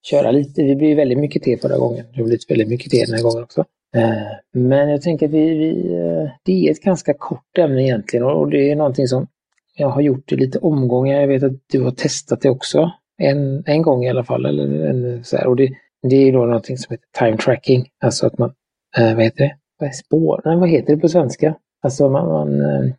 köra 0.09 0.31
lite. 0.31 0.63
Vi 0.63 0.75
blev 0.75 0.97
väldigt 0.97 1.19
mycket 1.19 1.43
te 1.43 1.57
förra 1.57 1.77
gången. 1.77 2.05
Det 2.11 2.17
har 2.17 2.23
blivit 2.23 2.51
väldigt 2.51 2.67
mycket 2.67 2.91
te 2.91 3.05
den 3.05 3.15
här 3.15 3.23
gången 3.23 3.43
också. 3.43 3.65
Eh, 3.95 4.31
men 4.53 4.89
jag 4.89 5.01
tänker 5.01 5.25
att 5.25 5.33
vi, 5.33 5.57
vi, 5.57 5.93
eh, 5.95 6.29
det 6.43 6.67
är 6.67 6.71
ett 6.71 6.81
ganska 6.81 7.13
kort 7.13 7.57
ämne 7.57 7.83
egentligen 7.83 8.25
och 8.25 8.49
det 8.49 8.71
är 8.71 8.75
någonting 8.75 9.07
som 9.07 9.27
jag 9.75 9.89
har 9.89 10.01
gjort 10.01 10.31
i 10.31 10.35
lite 10.35 10.59
omgångar. 10.59 11.21
Jag 11.21 11.27
vet 11.27 11.43
att 11.43 11.51
du 11.71 11.83
har 11.83 11.91
testat 11.91 12.41
det 12.41 12.49
också. 12.49 12.91
En, 13.17 13.63
en 13.65 13.81
gång 13.81 14.05
i 14.05 14.09
alla 14.09 14.23
fall. 14.23 14.45
Eller 14.45 14.85
en, 14.85 15.23
så 15.23 15.37
här. 15.37 15.47
Och 15.47 15.55
det, 15.55 15.69
det 16.09 16.15
är 16.15 16.33
då 16.33 16.45
någonting 16.45 16.77
som 16.77 16.93
heter 16.93 17.07
time 17.19 17.37
tracking. 17.37 17.85
Alltså 18.03 18.27
att 18.27 18.37
man, 18.37 18.53
eh, 18.97 19.15
vad 19.15 19.23
heter 19.23 19.43
det? 19.43 19.55
Vad, 19.79 19.89
är 19.89 19.93
spår? 19.93 20.41
Nej, 20.45 20.57
vad 20.57 20.69
heter 20.69 20.95
det 20.95 21.01
på 21.01 21.09
svenska? 21.09 21.55
Alltså 21.81 22.09
man, 22.09 22.27
man 22.27 22.61
eh, 22.61 22.93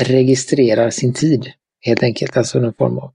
registrerar 0.00 0.90
sin 0.90 1.12
tid 1.12 1.46
helt 1.80 2.02
enkelt. 2.02 2.36
Alltså 2.36 2.58
någon 2.58 2.74
form 2.74 2.98
av. 2.98 3.12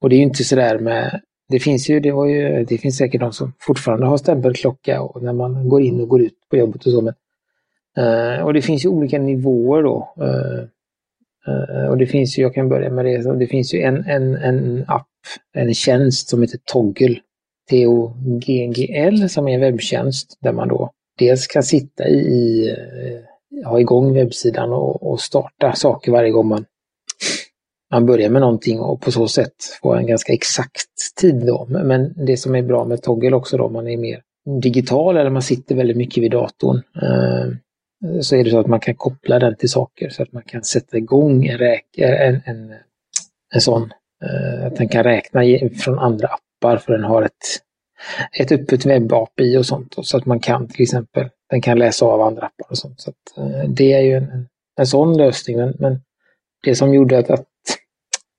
Och 0.00 0.08
det 0.08 0.16
är 0.16 0.18
ju 0.18 0.24
inte 0.24 0.44
sådär 0.44 0.78
med 0.78 1.20
det 1.48 1.60
finns 1.60 1.90
ju, 1.90 2.00
det 2.00 2.12
var 2.12 2.26
ju, 2.26 2.64
det 2.64 2.78
finns 2.78 2.96
säkert 2.96 3.20
de 3.20 3.32
som 3.32 3.52
fortfarande 3.60 4.06
har 4.06 4.16
stämpelklocka 4.16 5.02
och 5.02 5.22
när 5.22 5.32
man 5.32 5.68
går 5.68 5.82
in 5.82 6.00
och 6.00 6.08
går 6.08 6.22
ut 6.22 6.34
på 6.50 6.56
jobbet 6.56 6.86
och 6.86 6.92
så. 6.92 7.00
Men, 7.00 7.14
eh, 7.98 8.42
och 8.42 8.54
det 8.54 8.62
finns 8.62 8.84
ju 8.84 8.88
olika 8.88 9.18
nivåer 9.18 9.82
då. 9.82 10.14
Eh, 10.20 10.60
eh 11.52 11.88
och 11.88 11.98
det 11.98 12.06
finns 12.06 12.38
ju, 12.38 12.42
jag 12.42 12.54
kan 12.54 12.68
börja 12.68 12.90
med 12.90 13.04
det, 13.04 13.38
det 13.38 13.46
finns 13.46 13.74
ju 13.74 13.80
en, 13.80 14.04
en, 14.04 14.34
en 14.34 14.84
app, 14.88 15.06
en 15.54 15.74
tjänst 15.74 16.28
som 16.28 16.42
heter 16.42 16.58
Toggle. 16.64 17.20
T-O-G-G-L 17.70 19.30
som 19.30 19.48
är 19.48 19.54
en 19.54 19.60
webbtjänst 19.60 20.38
där 20.40 20.52
man 20.52 20.68
då 20.68 20.90
dels 21.18 21.46
kan 21.46 21.62
sitta 21.62 22.08
i, 22.08 22.68
eh, 22.70 23.20
ha 23.64 23.80
igång 23.80 24.14
webbsidan 24.14 24.72
och, 24.72 25.10
och 25.10 25.20
starta 25.20 25.72
saker 25.72 26.12
varje 26.12 26.30
gång 26.30 26.48
man 26.48 26.64
man 27.90 28.06
börjar 28.06 28.30
med 28.30 28.40
någonting 28.40 28.80
och 28.80 29.00
på 29.00 29.12
så 29.12 29.28
sätt 29.28 29.54
få 29.82 29.94
en 29.94 30.06
ganska 30.06 30.32
exakt 30.32 31.16
tid 31.20 31.46
då. 31.46 31.66
Men 31.68 32.26
det 32.26 32.36
som 32.36 32.54
är 32.54 32.62
bra 32.62 32.84
med 32.84 33.02
Toggle 33.02 33.36
också 33.36 33.56
då, 33.56 33.68
man 33.68 33.88
är 33.88 33.96
mer 33.96 34.22
digital 34.62 35.16
eller 35.16 35.30
man 35.30 35.42
sitter 35.42 35.74
väldigt 35.74 35.96
mycket 35.96 36.22
vid 36.22 36.30
datorn. 36.30 36.82
Eh, 37.02 37.52
så 38.20 38.36
är 38.36 38.44
det 38.44 38.50
så 38.50 38.58
att 38.58 38.66
man 38.66 38.80
kan 38.80 38.94
koppla 38.94 39.38
den 39.38 39.56
till 39.56 39.68
saker 39.68 40.08
så 40.08 40.22
att 40.22 40.32
man 40.32 40.42
kan 40.42 40.64
sätta 40.64 40.96
igång 40.96 41.46
en, 41.46 41.60
en, 41.96 42.40
en, 42.44 42.74
en 43.54 43.60
sån. 43.60 43.92
Eh, 44.24 44.66
att 44.66 44.76
den 44.76 44.88
kan 44.88 45.04
räkna 45.04 45.40
från 45.78 45.98
andra 45.98 46.28
appar 46.28 46.76
för 46.76 46.92
den 46.92 47.04
har 47.04 47.22
ett, 47.22 47.32
ett 48.38 48.52
öppet 48.52 48.86
webb-API 48.86 49.58
och 49.58 49.66
sånt. 49.66 49.94
Så 50.02 50.16
att 50.16 50.26
man 50.26 50.40
kan 50.40 50.68
till 50.68 50.82
exempel, 50.82 51.28
den 51.50 51.60
kan 51.60 51.78
läsa 51.78 52.06
av 52.06 52.20
andra 52.20 52.46
appar 52.46 52.70
och 52.70 52.78
sånt. 52.78 53.00
Så 53.00 53.10
att, 53.10 53.38
eh, 53.38 53.70
det 53.70 53.92
är 53.92 54.00
ju 54.00 54.12
en, 54.12 54.48
en 54.76 54.86
sån 54.86 55.16
lösning. 55.16 55.56
Men, 55.56 55.74
men 55.78 56.00
det 56.62 56.74
som 56.74 56.94
gjorde 56.94 57.18
att, 57.18 57.30
att 57.30 57.46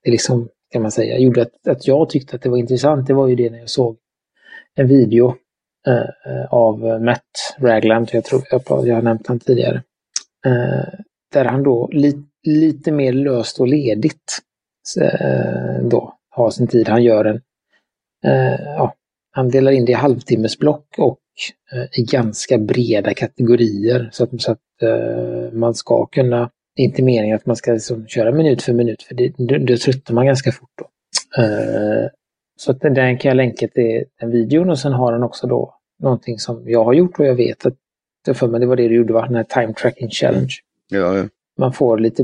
det 0.03 0.11
liksom, 0.11 0.49
kan 0.71 0.81
man 0.81 0.91
säga, 0.91 1.17
gjorde 1.17 1.41
att, 1.41 1.67
att 1.67 1.87
jag 1.87 2.09
tyckte 2.09 2.35
att 2.35 2.41
det 2.41 2.49
var 2.49 2.57
intressant, 2.57 3.07
det 3.07 3.13
var 3.13 3.27
ju 3.27 3.35
det 3.35 3.49
när 3.49 3.59
jag 3.59 3.69
såg 3.69 3.97
en 4.75 4.87
video 4.87 5.35
eh, 5.87 6.33
eh, 6.33 6.45
av 6.49 7.01
Matt 7.01 7.55
Ragland, 7.57 8.09
jag 8.11 8.25
tror 8.25 8.43
jag, 8.51 8.87
jag 8.87 8.95
har 8.95 9.01
nämnt 9.01 9.27
honom 9.27 9.39
tidigare, 9.39 9.83
eh, 10.45 10.99
där 11.33 11.45
han 11.45 11.63
då 11.63 11.89
li, 11.91 12.23
lite 12.43 12.91
mer 12.91 13.13
löst 13.13 13.59
och 13.59 13.67
ledigt 13.67 14.39
eh, 15.01 15.83
då 15.83 16.13
har 16.29 16.49
sin 16.49 16.67
tid. 16.67 16.87
Han 16.87 17.03
gör 17.03 17.25
en, 17.25 17.41
eh, 18.25 18.61
ja, 18.61 18.93
han 19.31 19.49
delar 19.49 19.71
in 19.71 19.85
det 19.85 19.91
i 19.91 19.95
halvtimmesblock 19.95 20.85
och 20.97 21.19
i 21.97 22.03
ganska 22.03 22.57
breda 22.57 23.13
kategorier 23.13 24.09
så 24.11 24.23
att, 24.23 24.41
så 24.41 24.51
att 24.51 24.81
eh, 24.81 25.53
man 25.53 25.75
ska 25.75 26.05
kunna 26.05 26.49
det 26.75 26.83
är 26.83 26.85
inte 26.85 27.03
meningen 27.03 27.35
att 27.35 27.45
man 27.45 27.55
ska 27.55 27.71
liksom 27.71 28.07
köra 28.07 28.31
minut 28.31 28.61
för 28.61 28.73
minut, 28.73 29.03
för 29.03 29.15
det, 29.15 29.33
då, 29.37 29.77
tröttnar 29.77 30.13
man 30.15 30.25
ganska 30.25 30.51
fort. 30.51 30.69
Då. 30.77 30.83
Uh, 31.43 32.07
så 32.55 32.71
att 32.71 32.81
den 32.81 33.17
kan 33.17 33.29
jag 33.29 33.35
länka 33.35 33.67
till 33.67 34.03
den 34.19 34.31
videon 34.31 34.69
och 34.69 34.79
sen 34.79 34.93
har 34.93 35.11
den 35.11 35.23
också 35.23 35.47
då 35.47 35.75
någonting 35.99 36.39
som 36.39 36.69
jag 36.69 36.83
har 36.83 36.93
gjort 36.93 37.19
och 37.19 37.25
jag 37.25 37.35
vet 37.35 37.65
att 37.65 37.73
det 38.25 38.33
för 38.33 38.47
mig 38.47 38.59
det 38.59 38.65
var 38.65 38.75
det 38.75 38.87
du 38.87 38.95
gjorde, 38.95 39.13
va? 39.13 39.25
den 39.25 39.35
här 39.35 39.43
time 39.43 39.73
tracking 39.73 40.09
challenge. 40.09 40.53
Ja, 40.89 41.17
ja. 41.17 41.23
Man 41.57 41.73
får 41.73 41.97
lite, 41.97 42.23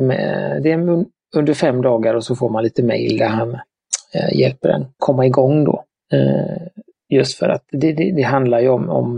det 0.64 0.72
är 0.72 1.06
under 1.36 1.54
fem 1.54 1.82
dagar 1.82 2.14
och 2.14 2.24
så 2.24 2.36
får 2.36 2.50
man 2.50 2.64
lite 2.64 2.84
mail 2.84 3.18
där 3.18 3.28
han 3.28 3.58
hjälper 4.34 4.70
en 4.70 4.86
komma 4.98 5.26
igång 5.26 5.64
då. 5.64 5.84
Just 7.10 7.38
för 7.38 7.50
att 7.50 7.66
det, 7.72 7.94
det, 7.94 8.12
det 8.12 8.22
handlar 8.22 8.60
ju 8.60 8.70
om, 8.70 8.90
om 8.90 9.18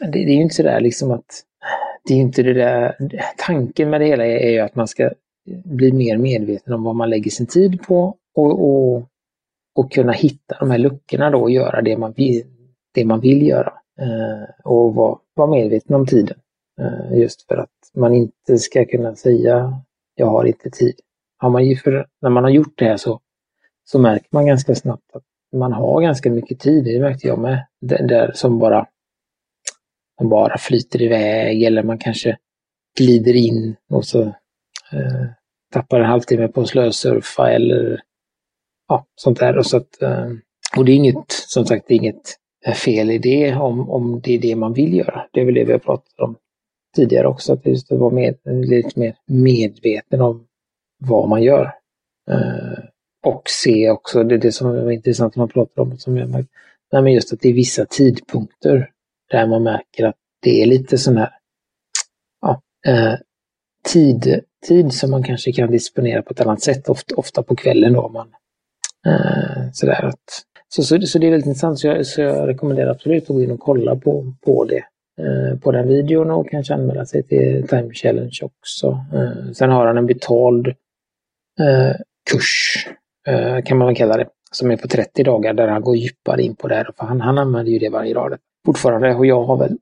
det, 0.00 0.06
det, 0.06 0.18
är 0.18 0.34
ju 0.34 0.42
inte 0.42 0.54
sådär 0.54 0.80
liksom 0.80 1.10
att 1.10 1.42
det 2.08 2.14
är 2.14 2.18
inte 2.18 2.42
det 2.42 2.54
där, 2.54 2.96
tanken 3.36 3.90
med 3.90 4.00
det 4.00 4.06
hela 4.06 4.26
är, 4.26 4.50
ju 4.50 4.58
att 4.58 4.74
man 4.74 4.88
ska 4.88 5.10
bli 5.64 5.92
mer 5.92 6.18
medveten 6.18 6.72
om 6.72 6.84
vad 6.84 6.96
man 6.96 7.10
lägger 7.10 7.30
sin 7.30 7.46
tid 7.46 7.82
på 7.82 8.16
och, 8.34 8.68
och, 8.68 9.02
och 9.74 9.92
kunna 9.92 10.12
hitta 10.12 10.56
de 10.60 10.70
här 10.70 10.78
luckorna 10.78 11.30
då 11.30 11.42
och 11.42 11.50
göra 11.50 11.82
det 11.82 11.96
man 11.96 12.12
vill, 12.12 12.44
det 12.94 13.04
man 13.04 13.20
vill 13.20 13.46
göra. 13.46 13.72
Eh, 14.00 14.50
och 14.64 14.94
vara 14.94 15.18
var 15.34 15.46
medveten 15.46 15.96
om 15.96 16.06
tiden. 16.06 16.38
Eh, 16.80 17.18
just 17.18 17.42
för 17.42 17.56
att 17.56 17.70
man 17.94 18.14
inte 18.14 18.58
ska 18.58 18.84
kunna 18.84 19.16
säga 19.16 19.82
jag 20.14 20.26
har 20.26 20.44
inte 20.44 20.70
tid. 20.70 20.94
Har 21.38 21.50
man 21.50 21.76
för, 21.84 22.06
när 22.20 22.30
man 22.30 22.44
har 22.44 22.50
gjort 22.50 22.78
det 22.78 22.84
här 22.84 22.96
så, 22.96 23.20
så 23.84 23.98
märker 23.98 24.28
man 24.30 24.46
ganska 24.46 24.74
snabbt 24.74 25.16
att 25.16 25.22
man 25.56 25.72
har 25.72 26.00
ganska 26.00 26.30
mycket 26.30 26.60
tid. 26.60 26.84
Det 26.84 27.00
märkte 27.00 27.26
jag 27.26 27.38
med. 27.38 27.66
Där, 27.80 28.08
där 28.08 28.32
som 28.34 28.58
bara 28.58 28.86
man 30.20 30.28
bara 30.28 30.58
flyter 30.58 31.02
iväg 31.02 31.62
eller 31.62 31.82
man 31.82 31.98
kanske 31.98 32.36
glider 32.98 33.36
in 33.36 33.76
och 33.90 34.04
så 34.04 34.22
eh, 34.92 35.26
tappar 35.72 36.00
en 36.00 36.06
halvtimme 36.06 36.48
på 36.48 36.60
att 36.60 36.68
slösurfa 36.68 37.52
eller 37.52 38.00
ja, 38.88 39.06
sånt 39.14 39.38
där. 39.38 39.58
Och, 39.58 39.66
så 39.66 39.76
att, 39.76 40.02
eh, 40.02 40.30
och 40.76 40.84
det 40.84 40.92
är 40.92 40.96
inget, 40.96 41.24
som 41.28 41.66
sagt, 41.66 41.84
det 41.88 41.94
är 41.94 41.98
inget 41.98 42.36
fel 42.74 43.10
i 43.10 43.18
det 43.18 43.54
om, 43.54 43.90
om 43.90 44.20
det 44.20 44.34
är 44.34 44.38
det 44.38 44.56
man 44.56 44.72
vill 44.72 44.94
göra. 44.94 45.26
Det 45.32 45.40
är 45.40 45.44
väl 45.44 45.54
det 45.54 45.64
vi 45.64 45.72
har 45.72 45.78
pratat 45.78 46.20
om 46.20 46.36
tidigare 46.96 47.26
också, 47.26 47.52
att 47.52 47.66
just 47.66 47.92
att 47.92 47.98
vara 47.98 48.14
med, 48.14 48.36
lite 48.44 49.00
mer 49.00 49.16
medveten 49.26 50.20
om 50.20 50.46
vad 50.98 51.28
man 51.28 51.42
gör. 51.42 51.72
Eh, 52.30 52.78
och 53.22 53.42
se 53.46 53.90
också, 53.90 54.24
det, 54.24 54.38
det 54.38 54.52
som 54.52 54.70
är 54.70 54.90
intressant 54.90 55.36
när 55.36 55.40
man 55.40 55.48
pratar 55.48 55.82
om, 55.82 55.98
som 55.98 56.16
jag 56.16 56.30
märkt, 56.30 56.48
nej, 56.92 57.02
men 57.02 57.12
just 57.12 57.32
att 57.32 57.40
det 57.40 57.48
är 57.48 57.52
vissa 57.52 57.86
tidpunkter 57.86 58.90
där 59.30 59.46
man 59.46 59.62
märker 59.62 60.06
att 60.06 60.16
det 60.42 60.62
är 60.62 60.66
lite 60.66 60.98
sån 60.98 61.16
här 61.16 61.30
ja, 62.40 62.62
eh, 62.86 63.14
tid, 63.92 64.40
tid 64.68 64.92
som 64.92 65.10
man 65.10 65.22
kanske 65.22 65.52
kan 65.52 65.70
disponera 65.70 66.22
på 66.22 66.32
ett 66.32 66.40
annat 66.40 66.62
sätt, 66.62 66.88
ofta, 66.88 67.14
ofta 67.14 67.42
på 67.42 67.56
kvällen 67.56 67.92
då. 67.92 68.08
Man, 68.08 68.28
eh, 69.06 69.70
sådär 69.72 70.04
att, 70.04 70.44
så, 70.68 70.82
så, 70.82 71.00
så, 71.00 71.18
det 71.18 71.26
är 71.26 71.30
väldigt 71.30 71.46
intressant, 71.46 71.78
så 71.78 71.86
jag, 71.86 72.06
så 72.06 72.20
jag 72.20 72.48
rekommenderar 72.48 72.90
absolut 72.90 73.22
att 73.22 73.28
gå 73.28 73.42
in 73.42 73.50
och 73.50 73.60
kolla 73.60 73.96
på, 73.96 74.34
på 74.44 74.64
det. 74.64 74.84
Eh, 75.20 75.58
på 75.58 75.72
den 75.72 75.88
videon 75.88 76.30
och 76.30 76.50
kanske 76.50 76.74
anmäla 76.74 77.06
sig 77.06 77.22
till 77.22 77.68
Time 77.68 77.94
Challenge 77.94 78.38
också. 78.42 79.04
Eh, 79.14 79.52
sen 79.52 79.70
har 79.70 79.86
han 79.86 79.98
en 79.98 80.06
betald 80.06 80.66
eh, 81.60 81.96
kurs, 82.30 82.86
Eh, 83.26 83.62
kan 83.62 83.78
man 83.78 83.86
väl 83.86 83.96
kalla 83.96 84.16
det, 84.16 84.28
som 84.50 84.70
är 84.70 84.76
på 84.76 84.88
30 84.88 85.22
dagar 85.22 85.54
där 85.54 85.68
han 85.68 85.82
går 85.82 85.96
djupare 85.96 86.42
in 86.42 86.56
på 86.56 86.68
det 86.68 86.74
här. 86.74 86.90
För 86.98 87.06
han, 87.06 87.20
han 87.20 87.38
använder 87.38 87.72
ju 87.72 87.78
det 87.78 87.88
varje 87.88 88.14
dag 88.14 88.38
fortfarande 88.66 89.14
och 89.14 89.26
jag 89.26 89.44
har 89.44 89.56
väl 89.56 89.78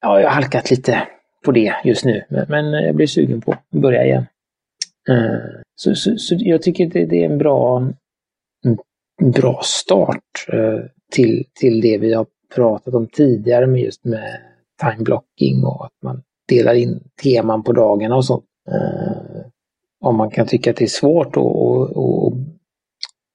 ja, 0.00 0.20
jag 0.20 0.28
har 0.28 0.34
halkat 0.34 0.70
lite 0.70 1.08
på 1.44 1.52
det 1.52 1.74
just 1.84 2.04
nu. 2.04 2.24
Men, 2.28 2.46
men 2.48 2.72
jag 2.72 2.94
blir 2.94 3.06
sugen 3.06 3.40
på 3.40 3.52
att 3.52 3.70
börja 3.70 4.04
igen. 4.04 4.26
Uh, 5.10 5.60
så, 5.74 5.94
så, 5.94 6.16
så, 6.16 6.34
jag 6.38 6.62
tycker 6.62 6.86
det, 6.86 7.06
det, 7.06 7.24
är 7.24 7.30
en 7.30 7.38
bra, 7.38 7.88
en 9.20 9.30
bra 9.30 9.60
start 9.64 10.46
uh, 10.52 10.80
till, 11.12 11.44
till 11.60 11.80
det 11.80 11.98
vi 11.98 12.14
har 12.14 12.26
pratat 12.54 12.94
om 12.94 13.06
tidigare 13.06 13.66
med 13.66 13.80
just 13.80 14.04
med 14.04 14.40
time 14.80 15.04
blocking 15.04 15.64
och 15.64 15.84
att 15.84 16.02
man 16.02 16.22
delar 16.48 16.74
in 16.74 17.00
teman 17.22 17.62
på 17.62 17.72
dagarna 17.72 18.16
och 18.16 18.24
sånt. 18.24 18.44
Uh, 18.70 19.46
om 20.00 20.16
man 20.16 20.30
kan 20.30 20.46
tycka 20.46 20.70
att 20.70 20.76
det 20.76 20.84
är 20.84 20.88
svårt 20.88 21.36
att 21.36 21.42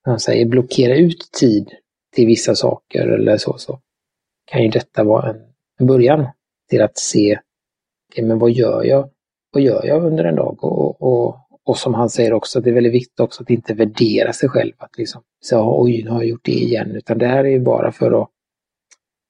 han 0.04 0.20
säger, 0.20 0.46
blockera 0.46 0.96
ut 0.96 1.28
tid 1.40 1.70
till 2.14 2.26
vissa 2.26 2.54
saker 2.54 3.08
eller 3.08 3.36
så, 3.36 3.58
så 3.58 3.80
kan 4.44 4.62
ju 4.62 4.68
detta 4.68 5.04
vara 5.04 5.34
en 5.78 5.86
början 5.86 6.26
till 6.70 6.82
att 6.82 6.98
se, 6.98 7.38
okay, 8.12 8.24
men 8.24 8.38
vad 8.38 8.50
gör 8.50 8.84
jag 8.84 9.10
vad 9.54 9.62
gör 9.62 9.86
jag 9.86 10.04
under 10.04 10.24
en 10.24 10.36
dag? 10.36 10.64
Och, 10.64 11.02
och, 11.02 11.36
och 11.64 11.78
som 11.78 11.94
han 11.94 12.10
säger 12.10 12.32
också, 12.32 12.60
det 12.60 12.70
är 12.70 12.74
väldigt 12.74 12.92
viktigt 12.92 13.20
också 13.20 13.42
att 13.42 13.50
inte 13.50 13.74
värdera 13.74 14.32
sig 14.32 14.48
själv. 14.48 14.72
Att 14.78 14.98
liksom 14.98 15.22
säga 15.48 15.62
oj, 15.64 16.02
nu 16.04 16.10
har 16.10 16.18
jag 16.18 16.28
gjort 16.28 16.44
det 16.44 16.52
igen. 16.52 16.96
Utan 16.96 17.18
det 17.18 17.26
här 17.26 17.44
är 17.44 17.48
ju 17.48 17.60
bara 17.60 17.92
för 17.92 18.22
att 18.22 18.28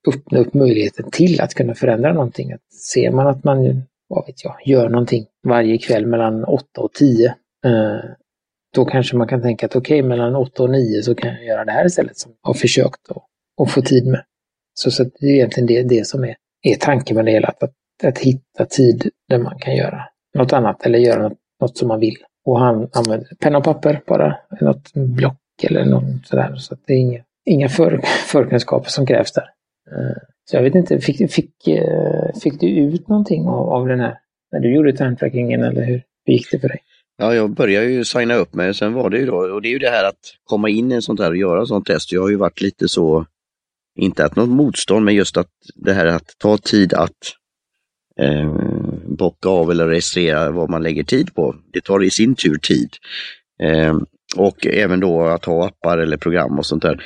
öppna 0.08 0.38
upp 0.38 0.54
möjligheten 0.54 1.10
till 1.10 1.40
att 1.40 1.54
kunna 1.54 1.74
förändra 1.74 2.12
någonting. 2.12 2.52
Att 2.52 2.72
ser 2.72 3.10
man 3.10 3.26
att 3.26 3.44
man, 3.44 3.82
vad 4.08 4.26
vet 4.26 4.44
jag, 4.44 4.56
gör 4.64 4.88
någonting 4.88 5.26
varje 5.42 5.78
kväll 5.78 6.06
mellan 6.06 6.44
8 6.44 6.80
och 6.80 6.92
10. 6.92 7.34
Då 8.74 8.84
kanske 8.84 9.16
man 9.16 9.28
kan 9.28 9.42
tänka 9.42 9.66
att 9.66 9.76
okej, 9.76 10.00
okay, 10.00 10.08
mellan 10.08 10.37
8 10.37 10.62
och 10.62 10.70
9 10.70 11.02
så 11.02 11.14
kan 11.14 11.34
jag 11.34 11.44
göra 11.44 11.64
det 11.64 11.72
här 11.72 11.87
istället 11.87 12.18
som 12.18 12.32
jag 12.42 12.48
har 12.48 12.54
försökt 12.54 13.10
att, 13.10 13.22
att 13.62 13.70
få 13.70 13.82
tid 13.82 14.06
med. 14.06 14.24
Så, 14.74 14.90
så 14.90 15.04
det 15.04 15.26
är 15.26 15.34
egentligen 15.34 15.66
det, 15.66 15.82
det 15.82 16.06
som 16.06 16.24
är, 16.24 16.37
är 16.62 16.74
tanken 16.74 17.16
med 17.16 17.24
det 17.24 17.30
hela, 17.30 17.48
att, 17.48 17.72
att 18.04 18.18
hitta 18.18 18.66
tid 18.70 19.10
där 19.28 19.38
man 19.38 19.58
kan 19.58 19.76
göra 19.76 20.04
något 20.34 20.52
annat 20.52 20.87
eller 20.87 20.98
göra 20.98 21.22
något, 21.22 21.38
något 21.60 21.78
som 21.78 21.88
man 21.88 22.00
vill. 22.00 22.16
Och 22.44 22.58
han 22.58 22.88
använder 22.92 23.28
penna 23.40 23.58
och 23.58 23.64
papper 23.64 24.02
bara, 24.06 24.37
något 24.60 24.92
block 24.94 25.38
eller 25.62 25.84
något 25.84 26.26
sådär. 26.26 26.54
Så 26.56 26.76
det 26.87 26.92
är 26.92 26.98
inga, 26.98 27.20
inga 27.44 27.68
för, 27.68 28.00
förkunskaper 28.04 28.90
som 28.90 29.06
krävs 29.06 29.32
där. 29.32 29.48
Eh, 29.90 30.16
så 30.50 30.56
jag 30.56 30.62
vet 30.62 30.74
inte, 30.74 30.98
fick, 30.98 31.32
fick, 31.32 31.68
eh, 31.68 32.34
fick 32.42 32.60
du 32.60 32.66
ut 32.66 33.08
någonting 33.08 33.48
av, 33.48 33.68
av 33.68 33.88
den 33.88 34.00
här, 34.00 34.18
när 34.52 34.60
du 34.60 34.74
gjorde 34.74 34.96
timtrackingen 34.96 35.62
eller 35.62 35.84
hur, 35.84 36.02
hur 36.24 36.34
gick 36.34 36.50
det 36.50 36.58
för 36.58 36.68
dig? 36.68 36.80
Ja, 37.16 37.35
jag 37.35 37.50
började 37.50 37.87
ju 37.87 38.05
signa 38.05 38.35
upp 38.35 38.55
mig, 38.55 38.74
sen 38.74 38.92
var 38.92 39.11
det 39.11 39.18
ju 39.18 39.27
då, 39.27 39.37
och 39.37 39.62
det 39.62 39.68
är 39.68 39.70
ju 39.70 39.79
det 39.79 39.90
här 39.90 40.05
att 40.05 40.35
komma 40.44 40.68
in 40.68 40.92
i 40.92 40.94
en 40.94 41.03
sånt 41.03 41.20
här 41.20 41.31
och 41.31 41.37
göra 41.37 41.66
sånt 41.66 41.87
test. 41.87 42.12
Jag 42.12 42.22
har 42.22 42.29
ju 42.29 42.37
varit 42.37 42.61
lite 42.61 42.88
så, 42.88 43.27
inte 43.98 44.24
att 44.24 44.37
något 44.37 44.48
motstånd, 44.48 45.05
men 45.05 45.14
just 45.14 45.37
att 45.37 45.50
det 45.74 45.92
här 45.92 46.07
att 46.07 46.38
ta 46.38 46.59
tid 46.59 46.94
att 46.94 47.16
eh, 48.20 48.53
bocka 49.18 49.48
av 49.48 49.70
eller 49.70 49.88
registrera 49.88 50.50
vad 50.50 50.70
man 50.70 50.83
lägger 50.83 51.05
tid 51.05 51.35
på. 51.35 51.57
Det 51.72 51.81
tar 51.81 52.03
i 52.03 52.11
sin 52.11 52.35
tur 52.35 52.57
tid. 52.57 52.88
Eh, 53.62 53.98
och 54.37 54.66
även 54.66 55.00
då 55.00 55.22
att 55.22 55.44
ha 55.44 55.66
appar 55.66 55.98
eller 55.98 56.16
program 56.16 56.59
och 56.59 56.66
sånt 56.66 56.83
där. 56.83 57.05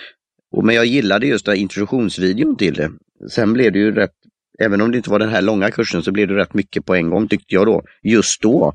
Och, 0.53 0.65
men 0.65 0.75
jag 0.75 0.87
gillade 0.87 1.27
just 1.27 1.47
den 1.47 1.57
introduktionsvideon 1.57 2.57
till 2.57 2.75
det. 2.75 2.91
Sen 3.31 3.53
blev 3.53 3.73
det 3.73 3.79
ju 3.79 3.95
rätt, 3.95 4.15
även 4.59 4.81
om 4.81 4.91
det 4.91 4.97
inte 4.97 5.11
var 5.11 5.19
den 5.19 5.29
här 5.29 5.43
långa 5.43 5.71
kursen, 5.71 6.03
så 6.03 6.13
blev 6.13 6.29
det 6.29 6.37
rätt 6.37 6.55
mycket 6.55 6.85
på 6.85 6.95
en 6.95 7.11
gång 7.11 7.29
tyckte 7.29 7.55
jag 7.55 7.67
då, 7.67 7.83
just 8.03 8.43
då. 8.43 8.75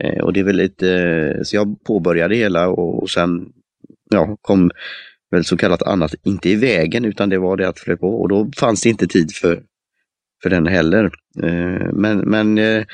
Eh, 0.00 0.24
och 0.24 0.32
det 0.32 0.40
är 0.40 0.44
väl 0.44 0.56
lite, 0.56 0.92
eh, 0.92 1.42
så 1.42 1.56
jag 1.56 1.84
påbörjade 1.84 2.36
hela 2.36 2.68
och, 2.68 3.02
och 3.02 3.10
sen 3.10 3.52
ja, 4.10 4.36
kom 4.40 4.70
väl 5.30 5.44
så 5.44 5.56
kallat 5.56 5.82
annat, 5.82 6.14
inte 6.24 6.48
i 6.48 6.56
vägen, 6.56 7.04
utan 7.04 7.28
det 7.28 7.38
var 7.38 7.56
det 7.56 7.68
att 7.68 7.78
flög 7.78 8.00
på 8.00 8.20
och 8.20 8.28
då 8.28 8.50
fanns 8.56 8.82
det 8.82 8.88
inte 8.88 9.06
tid 9.06 9.32
för, 9.34 9.62
för 10.42 10.50
den 10.50 10.66
heller. 10.66 11.04
Eh, 11.42 11.92
men 11.92 12.18
men 12.18 12.58
eh, 12.58 12.84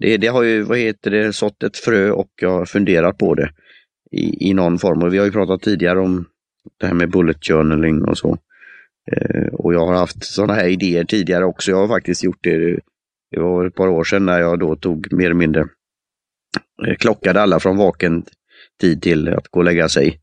det, 0.00 0.16
det, 0.16 0.26
har 0.26 0.42
ju, 0.42 0.62
vad 0.62 0.78
heter 0.78 1.10
det, 1.10 1.32
sått 1.32 1.62
ett 1.62 1.76
frö 1.76 2.10
och 2.10 2.30
jag 2.40 2.50
har 2.50 2.66
funderat 2.66 3.18
på 3.18 3.34
det 3.34 3.50
i, 4.10 4.50
i 4.50 4.54
någon 4.54 4.78
form. 4.78 5.02
Och 5.02 5.14
vi 5.14 5.18
har 5.18 5.24
ju 5.24 5.32
pratat 5.32 5.62
tidigare 5.62 6.00
om 6.00 6.24
det 6.80 6.86
här 6.86 6.94
med 6.94 7.10
bullet 7.10 7.46
journaling 7.46 8.02
och 8.02 8.18
så. 8.18 8.38
Eh, 9.12 9.46
och 9.52 9.74
jag 9.74 9.86
har 9.86 9.94
haft 9.94 10.24
sådana 10.24 10.54
här 10.54 10.68
idéer 10.68 11.04
tidigare 11.04 11.44
också. 11.44 11.70
Jag 11.70 11.78
har 11.78 11.88
faktiskt 11.88 12.24
gjort 12.24 12.38
det. 12.40 12.78
Det 13.30 13.40
var 13.40 13.66
ett 13.66 13.74
par 13.74 13.88
år 13.88 14.04
sedan 14.04 14.26
när 14.26 14.40
jag 14.40 14.58
då 14.58 14.76
tog 14.76 15.12
mer 15.12 15.24
eller 15.24 15.34
mindre 15.34 15.64
Eh, 16.86 16.94
klockade 16.94 17.40
alla 17.40 17.60
från 17.60 17.76
vaken 17.76 18.24
tid 18.80 19.02
till 19.02 19.28
att 19.28 19.48
gå 19.48 19.60
och 19.60 19.64
lägga 19.64 19.88
sig. 19.88 20.18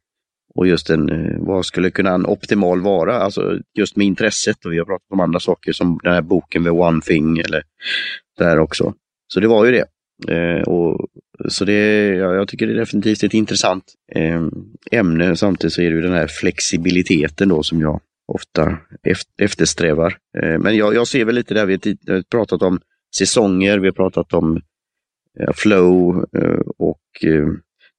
Och 0.55 0.67
just 0.67 0.89
en, 0.89 1.09
eh, 1.09 1.37
vad 1.39 1.65
skulle 1.65 1.91
kunna 1.91 2.13
en 2.13 2.25
optimal 2.25 2.81
vara? 2.81 3.19
Alltså 3.19 3.59
just 3.77 3.95
med 3.95 4.07
intresset 4.07 4.65
och 4.65 4.71
vi 4.71 4.77
har 4.77 4.85
pratat 4.85 5.11
om 5.11 5.19
andra 5.19 5.39
saker 5.39 5.71
som 5.71 5.99
den 6.03 6.13
här 6.13 6.21
boken 6.21 6.63
med 6.63 6.71
One 6.71 7.01
Thing 7.01 7.37
eller 7.39 7.63
där 8.37 8.59
också. 8.59 8.93
Så 9.27 9.39
det 9.39 9.47
var 9.47 9.65
ju 9.65 9.71
det. 9.71 9.85
Eh, 10.27 10.61
och, 10.61 11.07
så 11.49 11.65
det, 11.65 12.05
ja, 12.07 12.33
jag 12.33 12.47
tycker 12.47 12.67
det 12.67 12.73
är 12.73 12.77
definitivt 12.77 13.23
ett 13.23 13.33
intressant 13.33 13.83
eh, 14.15 14.41
ämne. 14.91 15.35
Samtidigt 15.35 15.73
så 15.73 15.81
är 15.81 15.89
det 15.89 15.95
ju 15.95 16.01
den 16.01 16.13
här 16.13 16.27
flexibiliteten 16.27 17.49
då 17.49 17.63
som 17.63 17.81
jag 17.81 18.01
ofta 18.27 18.77
eftersträvar. 19.41 20.17
Eh, 20.41 20.59
men 20.59 20.77
jag, 20.77 20.95
jag 20.95 21.07
ser 21.07 21.25
väl 21.25 21.35
lite 21.35 21.53
där, 21.53 21.65
vi 21.65 21.73
har 21.73 22.21
pratat 22.21 22.61
om 22.61 22.79
säsonger, 23.17 23.79
vi 23.79 23.87
har 23.87 23.93
pratat 23.93 24.33
om 24.33 24.61
Eh, 25.39 25.53
flow 25.53 26.25
eh, 26.37 26.59
och 26.77 26.99
eh, 27.23 27.47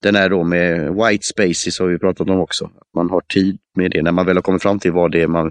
den 0.03 0.17
är 0.17 0.29
då 0.29 0.45
med 0.45 0.95
white 0.95 1.25
spaces 1.27 1.79
har 1.79 1.87
vi 1.87 1.99
pratat 1.99 2.29
om 2.29 2.41
också. 2.41 2.71
Man 2.97 3.11
har 3.11 3.21
tid 3.21 3.59
med 3.77 3.91
det 3.91 4.03
när 4.03 4.13
man 4.13 4.27
väl 4.27 4.37
har 4.37 4.43
kommit 4.43 4.63
fram 4.63 4.79
till 4.79 4.93
vad 4.93 5.13
det 5.13 5.23
är 5.23 5.27
man 5.27 5.51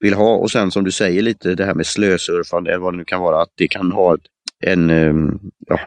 vill 0.00 0.14
ha. 0.14 0.36
Och 0.36 0.50
sen 0.50 0.70
som 0.70 0.84
du 0.84 0.90
säger 0.90 1.22
lite 1.22 1.54
det 1.54 1.64
här 1.64 1.74
med 1.74 1.86
slösurfande 1.86 2.70
eller 2.70 2.80
vad 2.80 2.92
det 2.92 2.98
nu 2.98 3.04
kan 3.04 3.20
vara, 3.20 3.42
att 3.42 3.52
det 3.54 3.68
kan 3.68 3.92
ha 3.92 4.16
en 4.64 4.90
ehm, 4.90 5.38
ja, 5.66 5.80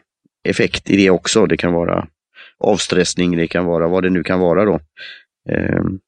effekt 0.44 0.90
i 0.90 0.98
det 0.98 1.10
också. 1.10 1.46
Det 1.46 1.58
kan 1.58 1.74
vara 1.74 2.08
avstressning, 2.60 3.38
det 3.38 3.48
kan 3.48 3.66
vara 3.66 3.88
vad 3.88 4.04
det 4.04 4.10
nu 4.10 4.24
kan 4.24 4.40
vara 4.40 4.66
då. 4.66 4.80
Ehm, 5.50 6.00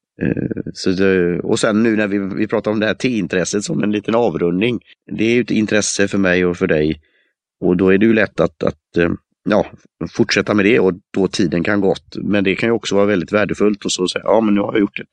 så 0.74 0.92
det, 0.92 1.40
och 1.40 1.60
sen 1.60 1.84
nu 1.84 1.96
när 1.96 2.08
vi, 2.08 2.18
vi 2.20 2.48
pratar 2.48 2.72
om 2.72 2.80
det 2.80 2.86
här 2.86 2.94
T-intresset 2.94 3.64
som 3.64 3.84
en 3.84 3.92
liten 3.92 4.16
avrundning. 4.16 4.80
Det 5.12 5.24
är 5.24 5.36
ju 5.36 5.42
ett 5.42 5.52
intresse 5.52 6.08
för 6.08 6.18
mig 6.18 6.46
och 6.46 6.58
för 6.58 6.68
dig. 6.68 7.02
Och 7.64 7.78
då 7.78 7.94
är 7.94 7.98
det 7.98 8.06
ju 8.06 8.14
lätt 8.14 8.40
att, 8.40 8.64
att 8.64 8.98
eh, 8.98 9.12
ja, 9.50 9.66
fortsätta 10.12 10.54
med 10.54 10.66
det 10.66 10.80
och 10.80 10.94
då 11.14 11.28
tiden 11.28 11.64
kan 11.64 11.82
gått. 11.82 12.16
Men 12.16 12.44
det 12.44 12.56
kan 12.56 12.70
ju 12.70 12.74
också 12.74 12.96
vara 12.96 13.06
väldigt 13.06 13.34
värdefullt 13.34 13.86
och 13.86 13.92
så 13.92 14.08
säga, 14.08 14.24
ja 14.26 14.42
men 14.42 14.56
nu 14.56 14.62
har 14.62 14.74
jag 14.74 14.80
gjort 14.80 15.00
ett, 15.00 15.08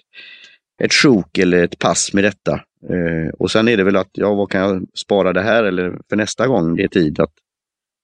ett 0.84 0.92
sjok 0.92 1.38
eller 1.38 1.64
ett 1.64 1.78
pass 1.78 2.12
med 2.12 2.24
detta. 2.24 2.52
Eh, 2.88 3.34
och 3.38 3.50
sen 3.50 3.68
är 3.68 3.76
det 3.76 3.84
väl 3.84 3.96
att, 3.96 4.10
ja 4.12 4.34
vad 4.34 4.50
kan 4.50 4.60
jag 4.60 4.86
spara 4.94 5.32
det 5.32 5.42
här 5.42 5.64
eller 5.64 5.98
för 6.08 6.16
nästa 6.16 6.46
gång 6.46 6.76
det 6.76 6.82
är 6.82 6.88
tid 6.88 7.20
att 7.20 7.32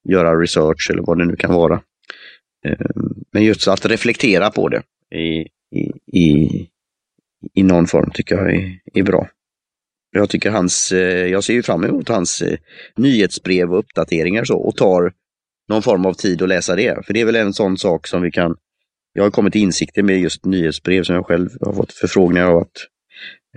göra 0.09 0.41
research 0.41 0.91
eller 0.91 1.03
vad 1.03 1.19
det 1.19 1.25
nu 1.25 1.37
kan 1.37 1.55
vara. 1.55 1.81
Eh, 2.67 2.87
men 3.33 3.45
just 3.45 3.69
att 3.69 3.87
reflektera 3.87 4.51
på 4.51 4.69
det 4.69 4.83
i, 5.17 5.49
i, 5.77 5.93
i, 6.13 6.69
i 7.55 7.63
någon 7.63 7.87
form 7.87 8.11
tycker 8.15 8.37
jag 8.37 8.55
är, 8.55 8.79
är 8.95 9.03
bra. 9.03 9.29
Jag 10.11 10.31
tycker 10.31 10.51
hans, 10.51 10.93
eh, 10.93 11.27
jag 11.27 11.45
ser 11.45 11.55
ju 11.55 11.63
fram 11.63 11.85
emot 11.85 12.09
hans 12.09 12.43
eh, 12.43 12.59
nyhetsbrev 12.97 13.73
och 13.73 13.79
uppdateringar 13.79 14.45
så 14.45 14.57
och 14.59 14.77
tar 14.77 15.13
någon 15.69 15.83
form 15.83 16.07
av 16.07 16.15
tid 16.15 16.43
att 16.43 16.49
läsa 16.49 16.77
det. 16.77 17.07
För 17.07 17.15
det 17.15 17.21
är 17.21 17.25
väl 17.25 17.37
en 17.37 17.53
sån 17.53 17.79
sak 17.79 18.07
som 18.07 18.23
vi 18.23 18.31
kan... 18.31 18.57
Jag 19.13 19.23
har 19.23 19.31
kommit 19.31 19.53
till 19.53 19.63
insikter 19.63 20.03
med 20.03 20.21
just 20.21 20.45
nyhetsbrev 20.45 21.03
som 21.03 21.15
jag 21.15 21.27
själv 21.27 21.51
har 21.61 21.73
fått 21.73 21.93
förfrågningar 21.93 22.47
av 22.47 22.57
att 22.57 22.77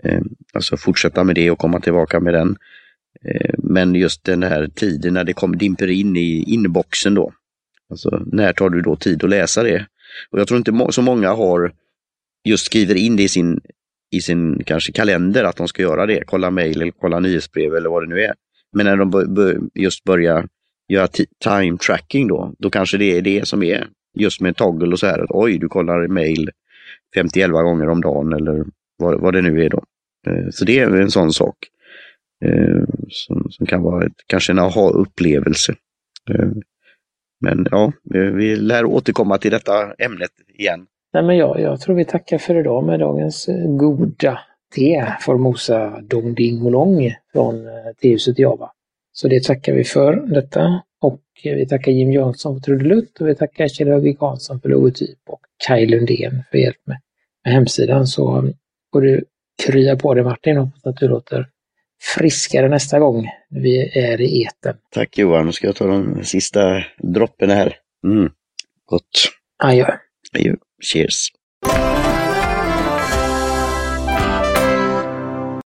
eh, 0.04 0.22
alltså 0.54 0.78
fortsätta 0.78 1.24
med 1.24 1.36
det 1.36 1.52
och 1.52 1.60
komma 1.60 1.80
tillbaka 1.80 2.20
med 2.20 2.34
den. 2.34 2.58
Eh, 3.26 3.54
men 3.58 3.96
just 3.96 4.24
den 4.24 4.44
här 4.44 4.68
tiden 4.68 5.14
när 5.14 5.24
det 5.24 5.34
kom, 5.34 5.58
dimper 5.58 5.88
in 5.88 6.18
i 6.18 6.44
inboxen 6.48 7.14
då. 7.14 7.34
Alltså 7.90 8.24
när 8.26 8.54
tar 8.54 8.70
du 8.70 8.82
då 8.82 8.96
tid 8.96 9.24
att 9.24 9.30
läsa 9.30 9.64
det? 9.64 9.86
Och 10.32 10.40
jag 10.40 10.48
tror 10.48 10.58
inte 10.58 10.94
så 10.94 11.02
många 11.02 11.34
har 11.34 11.74
just 12.44 12.66
skriver 12.66 12.96
in 12.96 13.16
det 13.16 13.24
i 13.24 13.28
sin, 13.28 13.60
i 14.12 14.22
sin 14.22 14.64
kanske 14.66 14.92
kalender 14.92 15.44
att 15.44 15.58
de 15.58 15.68
ska 15.68 15.82
göra 15.82 16.06
det. 16.06 16.24
Kolla 16.26 16.52
mejl 16.52 16.82
eller 16.82 16.92
kolla 16.92 17.20
nyhetsbrev 17.20 17.76
eller 17.76 17.90
vad 17.90 18.04
det 18.04 18.16
nu 18.16 18.22
är. 18.22 18.34
Men 18.74 18.86
när 18.86 18.98
de 18.98 19.70
just 19.74 20.04
börjar 20.04 20.48
göra 20.88 21.08
time 21.44 21.78
tracking 21.78 22.28
då, 22.28 22.54
då 22.60 22.70
kanske 22.70 22.98
det 22.98 23.18
är 23.18 23.22
det 23.22 23.48
som 23.48 23.64
är 23.64 23.88
just 24.20 24.42
med 24.42 24.56
toggle 24.56 24.92
och 24.92 25.00
så 25.00 25.06
här. 25.06 25.20
Att, 25.20 25.30
Oj, 25.30 25.58
du 25.58 25.68
kollar 25.68 26.08
mejl 26.08 26.50
50 27.16 27.48
gånger 27.48 27.90
om 27.90 28.02
dagen 28.02 28.34
eller 28.34 28.66
vad, 28.98 29.22
vad 29.22 29.34
det 29.34 29.42
nu 29.42 29.66
är 29.66 29.70
då. 29.70 29.84
Eh, 30.28 30.50
så 30.52 30.66
det 30.66 30.80
är 30.80 31.02
en 31.02 31.12
sån 31.12 31.34
sak 31.34 31.56
eh, 32.46 32.84
som, 33.10 33.48
som 33.50 33.66
kan 33.66 33.82
vara 33.82 34.06
ett, 34.06 34.18
kanske 34.28 34.52
en 34.52 34.60
aha-upplevelse. 34.60 35.76
Eh, 36.30 36.50
men 37.42 37.68
ja, 37.72 37.92
vi 38.12 38.56
lär 38.56 38.86
återkomma 38.86 39.38
till 39.38 39.52
detta 39.52 39.94
ämnet 39.94 40.32
igen. 40.48 40.88
Nej, 41.14 41.24
men 41.24 41.38
ja, 41.38 41.60
jag 41.60 41.82
tror 41.82 41.96
vi 41.96 42.06
tackar 42.06 42.38
för 42.38 42.56
idag 42.56 42.84
med 42.84 43.00
dagens 43.00 43.50
goda 43.66 44.40
te, 44.76 45.06
Formosa 45.22 46.02
Dong 46.02 46.36
Ding 46.36 46.66
Olong 46.66 47.14
från 47.34 47.68
Tehuset 48.02 48.40
Java. 48.40 48.72
Så 49.12 49.28
det 49.28 49.44
tackar 49.44 49.74
vi 49.74 49.84
för 49.84 50.16
detta. 50.16 50.82
Och 51.02 51.22
vi 51.44 51.68
tackar 51.68 51.92
Jim 51.92 52.12
Jansson 52.12 52.56
för 52.56 52.62
trudelutt 52.62 53.22
och 53.22 53.28
vi 53.28 53.36
tackar 53.36 53.68
Kjell 53.68 53.88
Högvik 53.88 54.20
Hansson 54.20 54.62
för 54.62 54.70
logotyp 54.70 55.20
och 55.28 55.40
Kaj 55.68 55.86
Lundén 55.86 56.44
för 56.52 56.58
hjälp 56.58 56.82
med, 56.86 56.98
med 57.44 57.54
hemsidan. 57.54 58.08
Så 58.08 58.54
får 58.94 59.02
du 59.02 59.26
krya 59.66 59.96
på 59.96 60.14
dig 60.14 60.24
Martin 60.24 60.58
och 60.58 60.66
hoppas 60.66 60.86
att 60.86 60.98
du 60.98 61.08
låter 61.08 61.48
friskare 62.16 62.70
nästa 62.70 63.00
gång 63.00 63.28
vi 63.50 64.00
är 64.00 64.22
i 64.22 64.42
eten. 64.44 64.78
Tack 64.92 65.18
Johan, 65.18 65.46
nu 65.46 65.52
ska 65.52 65.68
jag 65.68 65.76
ta 65.76 65.88
de 65.88 66.24
sista 66.24 66.84
droppen 66.98 67.50
här. 67.50 67.76
Mm. 68.04 68.32
Gott. 68.86 69.32
Adjö. 69.64 69.98
Cheers. 70.82 71.32